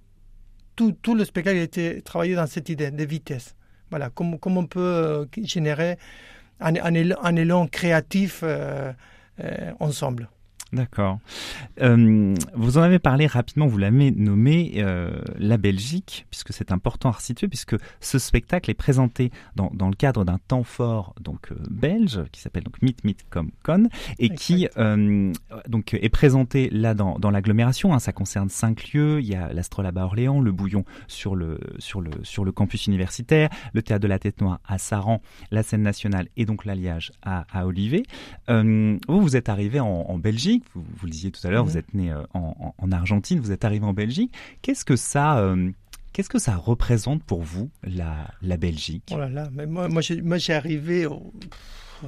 tout, 0.75 0.94
tout 0.94 1.13
le 1.13 1.24
spectacle 1.24 1.60
a 1.60 1.62
été 1.62 2.01
travaillé 2.01 2.34
dans 2.34 2.48
cette 2.48 2.70
idée 2.70 2.89
de 2.89 3.03
vitesse. 3.03 3.56
Voilà, 3.91 4.10
comment, 4.10 4.39
on 4.44 4.65
peut 4.65 4.79
euh, 4.79 5.25
générer 5.44 5.98
un, 6.60 6.75
un, 6.75 7.36
élan, 7.36 7.68
créatif 7.68 8.41
euh, 8.44 8.91
euh, 9.44 9.72
ensemble. 9.79 10.29
D'accord. 10.72 11.18
Euh, 11.82 12.36
vous 12.54 12.78
en 12.78 12.82
avez 12.82 13.00
parlé 13.00 13.26
rapidement, 13.26 13.66
vous 13.66 13.80
l'avez 13.80 14.12
nommé 14.12 14.74
euh, 14.78 15.20
la 15.40 15.58
Belgique, 15.58 16.28
puisque 16.30 16.54
c'est 16.54 16.72
important 16.72 17.10
à 17.10 17.14
resituer, 17.14 17.48
puisque 17.48 17.76
ce 18.02 18.20
spectacle 18.20 18.70
est 18.70 18.76
présenté 18.76 19.32
dans, 19.56 19.72
dans 19.74 19.90
le 19.90 19.96
cadre 19.96 20.26
d'un 20.26 20.38
temps 20.38 20.64
fort 20.64 21.16
donc 21.20 21.52
euh, 21.52 21.56
belge 21.72 22.22
qui 22.32 22.42
s'appelle 22.42 22.64
donc 22.64 22.80
Meet 22.84 23.04
Meet 23.04 23.26
Comme 23.32 23.50
Con 23.64 23.88
et 24.20 24.30
qui 24.30 24.68
donc 25.68 25.94
est 25.94 26.10
présenté 26.10 26.70
là 26.70 26.94
dans, 26.94 27.18
dans 27.18 27.32
l'agglomération. 27.32 27.94
Hein, 27.94 28.00
ça 28.00 28.12
concerne 28.12 28.50
cinq 28.50 28.94
lieux. 28.94 29.20
Il 29.22 29.28
y 29.28 29.36
a 29.36 29.52
l'Astrolabe 29.52 29.98
à 29.98 30.06
Orléans, 30.06 30.40
le 30.40 30.52
Bouillon 30.52 30.86
sur 31.08 31.36
le 31.36 31.60
sur 31.80 32.02
le 32.02 32.12
sur 32.22 32.46
le 32.46 32.52
campus 32.52 32.86
universitaire, 32.86 33.50
le 33.74 33.82
théâtre 33.82 34.04
de 34.04 34.08
la 34.08 34.20
Tête 34.20 34.40
Noire 34.42 34.60
à 34.68 34.78
Saran, 34.78 35.22
la 35.52 35.64
scène 35.64 35.82
nationale 35.82 36.28
et 36.38 36.46
donc 36.46 36.66
l'Alliage 36.66 37.12
à, 37.24 37.46
à 37.52 37.66
Olivet. 37.66 38.04
vous 38.48 39.00
vous 39.08 39.36
êtes 39.36 39.50
arrivé 39.50 39.80
en, 39.80 39.88
en 39.88 40.18
Belgique 40.20 40.59
vous, 40.74 40.84
le 41.04 41.10
disiez 41.10 41.32
tout 41.32 41.46
à 41.46 41.50
l'heure, 41.50 41.66
vous 41.66 41.78
êtes 41.78 41.94
né 41.94 42.12
euh, 42.12 42.24
en, 42.34 42.92
Argentine, 42.92 43.39
vous 43.39 43.51
êtes 43.51 43.66
arrivé 43.66 43.86
en 43.86 43.94
Belgique. 43.94 44.34
Qu'est-ce 44.62 44.86
que 44.86 44.96
ça, 44.96 45.39
euh, 45.39 45.72
qu'est-ce 46.13 46.30
que 46.30 46.39
ça 46.39 46.56
représente 46.56 47.24
pour 47.24 47.42
vous 47.42 47.70
la, 47.84 48.32
la 48.42 48.58
Belgique? 48.58 49.12
Oh 49.13 49.18
là 49.18 49.30
là, 49.30 49.50
mais 49.54 49.66
moi, 49.66 49.88
moi, 49.88 50.38
j'ai 50.38 50.54
arrivé 50.54 51.06
en 51.06 51.32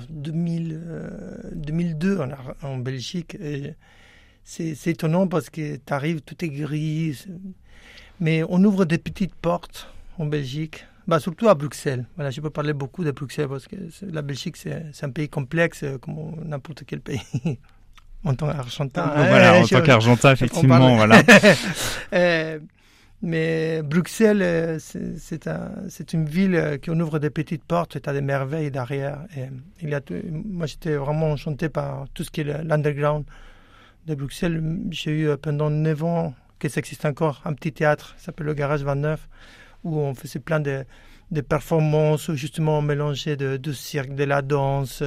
2000, 0.10 0.82
2002 1.54 2.20
en, 2.20 2.30
en, 2.68 2.78
Belgique. 2.78 3.38
C'est 4.44 4.88
étonnant 4.88 5.28
parce 5.28 5.50
que 5.50 5.76
tu 5.76 5.94
arrives, 5.94 6.22
tout 6.22 6.44
est 6.44 6.50
gris. 6.50 7.26
Mais 8.20 8.44
on 8.50 8.64
ouvre 8.64 8.86
des 8.86 8.98
petites 8.98 9.36
portes 9.36 9.88
en 10.18 10.26
Belgique. 10.26 10.86
Bah, 11.08 11.20
surtout 11.20 11.50
à 11.50 11.56
Bruxelles. 11.56 12.06
Voilà, 12.16 12.30
je 12.30 12.40
peux 12.42 12.50
parler 12.50 12.74
beaucoup 12.74 13.04
de 13.04 13.12
Bruxelles 13.12 13.48
parce 13.48 13.68
que 13.68 13.76
la 14.04 14.22
Belgique, 14.22 14.58
c'est 14.58 15.04
un 15.04 15.10
pays 15.10 15.30
complexe 15.30 15.84
comme 16.02 16.36
n'importe 16.46 16.84
quel 16.86 17.02
pays. 17.02 17.22
en 18.24 18.36
tant 18.36 18.48
qu'Argentin. 18.52 19.08
voilà, 19.16 19.60
en 19.60 19.66
tant 19.66 19.82
qu'Argentin, 19.82 20.32
effectivement, 20.32 20.96
voilà. 20.96 21.24
Euh, 22.14 22.60
mais 23.22 23.82
Bruxelles, 23.84 24.42
euh, 24.42 24.80
c'est 24.80 25.48
un, 25.48 25.72
une 26.12 26.26
ville 26.26 26.56
euh, 26.56 26.78
qui 26.78 26.90
ouvre 26.90 27.20
des 27.20 27.30
petites 27.30 27.64
portes, 27.64 27.96
et 27.96 28.10
a 28.10 28.14
des 28.14 28.22
merveilles 28.22 28.72
derrière. 28.72 29.20
Et 29.38 29.46
il 29.82 29.90
y 29.90 29.94
a 29.94 30.02
moi, 30.32 30.66
j'étais 30.66 30.96
vraiment 30.96 31.32
enchanté 31.32 31.70
par 31.70 32.06
tout 32.14 32.24
ce 32.24 32.32
qui 32.32 32.42
est 32.42 32.64
l'underground 32.64 33.24
de 34.08 34.16
Bruxelles. 34.16 34.62
J'ai 34.90 35.12
eu 35.12 35.38
pendant 35.38 35.70
9 35.70 36.04
ans, 36.04 36.34
que 36.60 36.68
ça 36.68 36.80
existe 36.80 37.06
encore, 37.06 37.42
un 37.46 37.54
petit 37.54 37.72
théâtre, 37.72 38.16
ça 38.18 38.26
s'appelle 38.26 38.48
le 38.48 38.54
Garage 38.54 38.84
29, 38.84 39.28
où 39.84 39.98
on 40.00 40.14
faisait 40.14 40.40
plein 40.40 40.60
de 40.60 40.84
des 41.32 41.42
performances 41.42 42.32
justement 42.34 42.80
on 42.80 42.82
mélangeait 42.82 43.38
de, 43.38 43.58
de 43.58 43.72
cirque, 43.72 44.14
de 44.14 44.24
la 44.24 44.42
danse. 44.42 45.02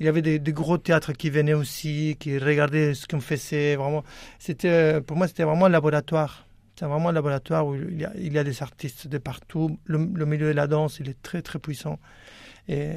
Il 0.00 0.06
y 0.06 0.08
avait 0.08 0.22
des, 0.22 0.52
gros 0.52 0.78
théâtres 0.78 1.12
qui 1.12 1.30
venaient 1.30 1.54
aussi, 1.54 2.16
qui 2.18 2.38
regardaient 2.38 2.94
ce 2.94 3.06
qu'on 3.06 3.20
faisait. 3.20 3.76
Vraiment, 3.76 4.04
c'était 4.38 5.00
pour 5.00 5.16
moi 5.16 5.28
c'était 5.28 5.44
vraiment 5.44 5.66
un 5.66 5.70
laboratoire. 5.70 6.46
C'est 6.76 6.86
vraiment 6.86 7.10
un 7.10 7.12
laboratoire 7.12 7.66
où 7.66 7.76
il 7.76 8.00
y, 8.00 8.38
a, 8.38 8.44
des 8.44 8.62
artistes 8.62 9.06
de 9.06 9.18
partout. 9.18 9.78
Le, 9.84 9.98
milieu 10.26 10.48
de 10.48 10.56
la 10.56 10.66
danse, 10.66 10.98
il 10.98 11.08
est 11.08 11.22
très 11.22 11.40
très 11.40 11.60
puissant. 11.60 12.00
Et 12.66 12.96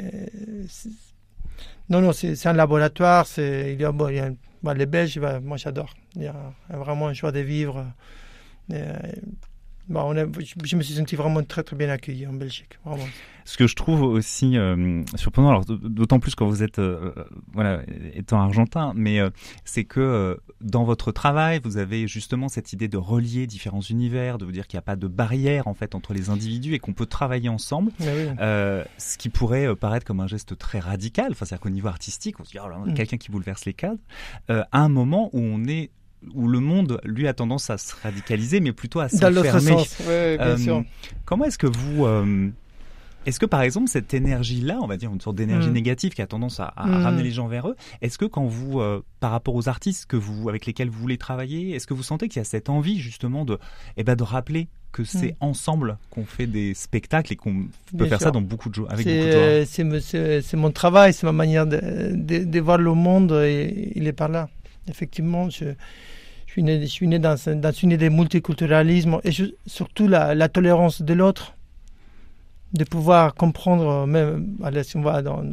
non 1.90 2.02
non, 2.02 2.12
c'est 2.12 2.48
un 2.48 2.54
laboratoire. 2.54 3.28
C'est 3.28 3.74
il 3.74 3.82
y 3.82 3.86
a, 3.86 3.92
bon, 3.92 4.10
il 4.10 4.18
y 4.18 4.38
bah, 4.64 4.74
les 4.74 4.88
Belges, 4.88 5.20
bah, 5.20 5.40
moi 5.40 5.58
j'adore. 5.58 5.94
Il 6.16 6.24
y 6.24 6.28
a 6.28 6.54
vraiment 6.70 7.08
un 7.08 7.14
choix 7.14 7.32
de 7.32 7.40
vivre. 7.40 7.86
Et, 8.74 8.82
Bon, 9.90 10.02
on 10.02 10.18
a, 10.18 10.26
je 10.64 10.76
me 10.76 10.82
suis 10.82 10.96
senti 10.96 11.16
vraiment 11.16 11.44
très 11.44 11.64
très 11.64 11.76
bien 11.76 11.90
accueilli 11.90 12.28
en 12.28 12.34
Belgique. 12.34 12.78
Vraiment. 12.84 13.06
Ce 13.46 13.56
que 13.56 13.68
je 13.68 13.76
trouve 13.76 14.02
aussi 14.02 14.58
euh, 14.58 15.02
surprenant, 15.16 15.50
alors 15.50 15.64
d'autant 15.64 16.20
plus 16.20 16.36
quand 16.36 16.46
vous 16.46 16.64
êtes 16.64 16.80
euh, 16.80 17.14
euh, 17.16 17.24
voilà 17.54 17.82
étant 18.14 18.42
argentin, 18.42 18.92
mais 18.94 19.22
euh, 19.22 19.30
c'est 19.64 19.86
que 19.86 20.38
dans 20.60 20.84
votre 20.84 21.14
travail, 21.14 21.62
vous 21.64 21.78
avez 21.78 22.06
justement 22.10 22.50
cette 22.50 22.74
idée 22.74 22.90
de 22.90 22.98
relier 22.98 23.48
différents 23.48 23.80
univers, 23.80 24.38
de 24.38 24.44
vous 24.44 24.52
dire 24.52 24.68
qu'il 24.68 24.76
n'y 24.76 24.80
a 24.80 24.84
pas 24.84 24.98
de 24.98 25.08
barrière 25.08 25.70
en 25.70 25.74
fait 25.74 25.96
entre 25.96 26.14
les 26.14 26.30
individus 26.30 26.74
et 26.74 26.80
qu'on 26.80 26.94
peut 26.94 27.06
travailler 27.06 27.48
ensemble. 27.48 27.94
Oui. 28.02 28.08
ce 28.98 29.18
qui 29.18 29.30
pourrait 29.30 29.74
paraître 29.78 30.06
comme 30.06 30.20
un 30.20 30.28
geste 30.28 30.58
très 30.58 30.80
radical, 30.80 31.28
enfin 31.32 31.46
c'est-à-dire 31.46 31.62
qu'au 31.62 31.70
niveau 31.70 31.88
artistique, 31.88 32.42
on 32.42 32.44
se 32.44 32.52
dit 32.52 32.58
oh 32.62 32.68
là, 32.68 32.78
mm. 32.80 32.96
quelqu'un 32.96 33.18
qui 33.18 33.32
bouleverse 33.32 33.64
les 33.64 33.74
cadres, 33.74 34.02
à 34.50 34.66
un 34.74 34.90
moment 34.90 35.30
où 35.32 35.40
on 35.40 35.64
est 35.66 35.90
où 36.34 36.48
le 36.48 36.60
monde, 36.60 37.00
lui, 37.04 37.28
a 37.28 37.34
tendance 37.34 37.70
à 37.70 37.78
se 37.78 37.94
radicaliser, 38.02 38.60
mais 38.60 38.72
plutôt 38.72 39.00
à 39.00 39.10
s'enfermer. 39.10 39.36
Dans 39.36 39.42
l'autre 39.44 39.60
sens, 39.60 39.98
oui, 40.02 40.38
bien 40.38 40.48
euh, 40.48 40.58
sûr. 40.58 40.84
Comment 41.26 41.46
est-ce 41.46 41.58
que 41.58 41.68
vous... 41.68 42.06
Euh, 42.06 42.50
est-ce 43.28 43.42
que 43.42 43.46
par 43.46 43.62
exemple 43.62 43.90
cette 43.90 44.14
énergie-là, 44.14 44.80
on 44.82 44.88
va 44.88 44.96
dire 44.96 45.12
une 45.12 45.20
sorte 45.20 45.36
d'énergie 45.36 45.70
mm. 45.70 45.74
négative 45.74 46.14
qui 46.14 46.22
a 46.22 46.28
tendance 46.28 46.62
à, 46.62 46.74
mm. 46.78 47.04
ramener 47.04 47.24
les 47.24 47.32
gens 47.32 47.48
vers 47.48 47.68
eux, 47.68 47.76
est-ce 48.02 48.18
que 48.18 48.24
quand 48.24 48.46
vous, 48.46 48.80
euh, 48.80 49.04
par 49.20 49.32
rapport 49.32 49.54
aux 49.54 49.68
artistes 49.68 50.06
que 50.06 50.16
vous, 50.16 50.48
avec 50.48 50.66
lesquels 50.66 50.90
vous 50.90 51.00
voulez 51.00 51.18
travailler, 51.18 51.76
est-ce 51.76 51.88
que 51.88 51.94
vous 51.94 52.04
sentez 52.04 52.30
qu'il 52.30 52.40
y 52.40 52.42
a 52.42 52.46
cette 52.46 52.70
envie 52.70 53.00
justement 53.00 53.44
de, 53.44 53.60
eh 53.98 54.06
ben, 54.06 54.16
de 54.16 54.24
rappeler 54.24 54.70
que 54.94 55.04
c'est 55.04 55.34
mm. 55.34 55.38
ensemble 55.42 55.98
qu'on 56.10 56.24
fait 56.24 56.48
des 56.48 56.74
spectacles 56.74 57.34
et 57.34 57.36
qu'on 57.36 57.66
peut 57.98 58.06
faire 58.06 58.22
ça 58.22 58.32
dans 58.32 58.42
beaucoup 58.42 58.70
de 58.70 58.76
jours, 58.76 58.90
avec 58.90 59.06
beaucoup 59.06 59.18
de 59.20 60.42
C'est 60.42 60.58
mon 60.58 60.72
travail, 60.72 61.12
c'est 61.12 61.26
ma 61.26 61.34
manière 61.34 61.68
de, 61.68 62.14
de, 62.14 62.46
de, 62.46 62.60
voir 62.62 62.78
le 62.78 62.94
monde 62.94 63.34
et 63.34 63.92
il 63.96 64.08
est 64.08 64.14
par 64.14 64.30
là. 64.30 64.48
Effectivement, 64.90 65.50
je, 65.50 65.66
suis 66.48 66.64
né, 66.64 66.82
je 66.82 66.86
suis 66.86 67.08
né 67.08 67.20
dans, 67.20 67.36
dans 67.56 67.72
une 67.72 67.92
idée 67.92 68.10
de 68.10 68.16
multiculturalisme 68.16 69.20
et 69.24 69.32
surtout 69.66 70.08
la, 70.08 70.50
tolérance 70.50 71.02
de 71.02 71.14
l'autre, 71.14 71.56
de 72.74 72.84
pouvoir 72.84 73.34
comprendre, 73.34 74.06
même 74.06 74.58
si 74.84 74.98
on 74.98 75.02
va 75.02 75.22
dans, 75.22 75.44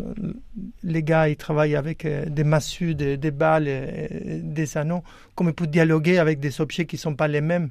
les 0.82 1.02
gars, 1.02 1.28
ils 1.28 1.36
travaillent 1.36 1.76
avec 1.76 2.04
euh, 2.04 2.26
des 2.26 2.42
massues, 2.42 2.94
des, 2.94 3.30
balles, 3.30 3.68
des 4.42 4.76
anneaux, 4.76 5.04
comme 5.34 5.48
ils 5.48 5.54
peuvent 5.54 5.68
dialoguer 5.68 6.18
avec 6.18 6.40
des 6.40 6.60
objets 6.60 6.86
qui 6.86 6.96
ne 6.96 7.00
sont 7.00 7.14
pas 7.14 7.28
les 7.28 7.40
mêmes. 7.40 7.70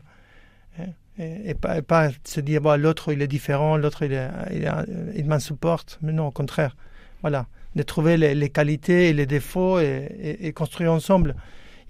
Hein, 0.79 0.85
et, 1.19 1.53
pas, 1.53 2.09
se 2.23 2.39
dire, 2.39 2.61
bon, 2.61 2.79
l'autre 2.79 3.11
il 3.13 3.21
est 3.21 3.27
différent, 3.27 3.77
l'autre 3.77 4.03
il, 4.03 4.13
il, 4.51 4.71
il 5.15 5.25
m'insupporte, 5.25 5.99
mais 6.01 6.13
non, 6.13 6.27
au 6.27 6.31
contraire. 6.31 6.75
Voilà 7.21 7.47
de 7.75 7.83
trouver 7.83 8.17
les, 8.17 8.49
qualités 8.49 9.09
et 9.09 9.13
les 9.13 9.25
défauts 9.25 9.79
et, 9.79 10.53
construire 10.55 10.91
ensemble. 10.91 11.35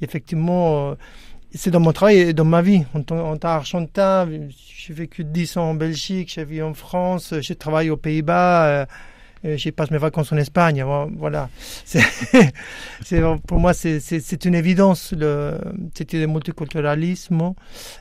effectivement, 0.01 0.91
euh, 0.91 0.95
c'est 1.53 1.71
dans 1.71 1.79
mon 1.79 1.93
travail 1.93 2.17
et 2.19 2.33
dans 2.33 2.45
ma 2.45 2.61
vie. 2.61 2.83
En 2.93 3.03
tant 3.03 3.37
qu'Argentin, 3.37 4.27
j'ai 4.49 4.93
vécu 4.93 5.23
10 5.23 5.57
ans 5.57 5.69
en 5.71 5.75
Belgique, 5.75 6.31
j'ai 6.33 6.43
vécu 6.43 6.63
en 6.63 6.73
France, 6.73 7.33
j'ai 7.41 7.55
travaillé 7.55 7.89
aux 7.89 7.97
Pays-Bas, 7.97 8.87
euh, 9.45 9.57
j'ai 9.57 9.71
passé 9.71 9.93
mes 9.93 9.97
vacances 9.97 10.31
en 10.31 10.37
Espagne. 10.37 10.83
Voilà. 11.17 11.49
Pour 13.47 13.59
moi, 13.59 13.73
c'est, 13.73 14.45
une 14.45 14.55
évidence, 14.55 15.13
le, 15.17 15.57
c'était 15.93 16.19
le 16.19 16.27
multiculturalisme. 16.27 17.53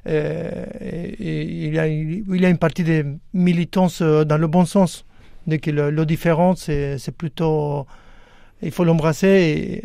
Euh, 0.06 0.66
il, 1.18 1.74
y 1.74 1.78
a, 1.78 1.86
il 1.88 2.40
y 2.40 2.46
a 2.46 2.48
une 2.48 2.58
partie 2.58 2.84
des 2.84 3.04
militance 3.32 4.02
euh, 4.02 4.24
dans 4.24 4.38
le 4.38 4.46
bon 4.46 4.64
sens 4.64 5.04
que 5.46 5.70
le, 5.70 5.90
le 5.90 6.06
différent, 6.06 6.54
c'est 6.56 7.16
plutôt. 7.16 7.86
Il 8.62 8.70
faut 8.70 8.84
l'embrasser 8.84 9.82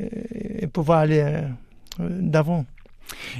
et, 0.61 0.67
pouvoir 0.67 0.99
aller 0.99 1.21
euh, 1.99 2.07
d'avant. 2.21 2.65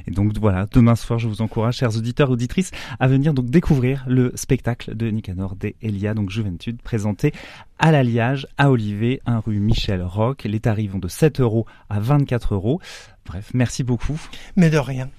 Et 0.08 0.12
donc 0.12 0.38
voilà, 0.38 0.66
demain 0.72 0.96
soir, 0.96 1.20
je 1.20 1.28
vous 1.28 1.42
encourage, 1.42 1.78
chers 1.78 1.96
auditeurs, 1.98 2.30
auditrices, 2.30 2.72
à 3.00 3.08
venir 3.08 3.34
donc 3.34 3.50
découvrir 3.50 4.04
le 4.08 4.32
spectacle 4.36 4.96
de 4.96 5.10
Nicanor 5.10 5.56
de 5.56 5.74
Elia, 5.82 6.14
donc 6.14 6.30
Juventude, 6.30 6.82
présenté 6.82 7.34
à 7.80 7.92
l'Alliage, 7.92 8.48
à 8.58 8.72
Olivet, 8.72 9.22
1 9.26 9.40
rue 9.40 9.60
Michel 9.60 10.02
Roch. 10.02 10.44
Les 10.46 10.60
tarifs 10.60 10.92
vont 10.92 11.00
de 11.00 11.08
7 11.08 11.42
euros 11.42 11.66
à 11.90 12.00
24 12.00 12.56
euros. 12.56 12.80
Bref, 13.26 13.52
merci 13.54 13.84
beaucoup. 13.84 14.20
Mais 14.56 14.70
de 14.70 14.78
rien. 14.78 15.10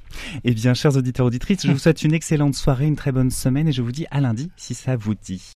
Eh 0.44 0.54
bien, 0.54 0.74
chers 0.74 0.96
auditeurs, 0.96 1.26
auditrices, 1.26 1.66
je 1.66 1.72
vous 1.72 1.78
souhaite 1.78 2.02
une 2.02 2.14
excellente 2.14 2.54
soirée, 2.54 2.86
une 2.86 2.96
très 2.96 3.12
bonne 3.12 3.30
semaine 3.30 3.68
et 3.68 3.72
je 3.72 3.82
vous 3.82 3.92
dis 3.92 4.06
à 4.10 4.20
lundi 4.20 4.50
si 4.56 4.74
ça 4.74 4.96
vous 4.96 5.14
dit. 5.14 5.54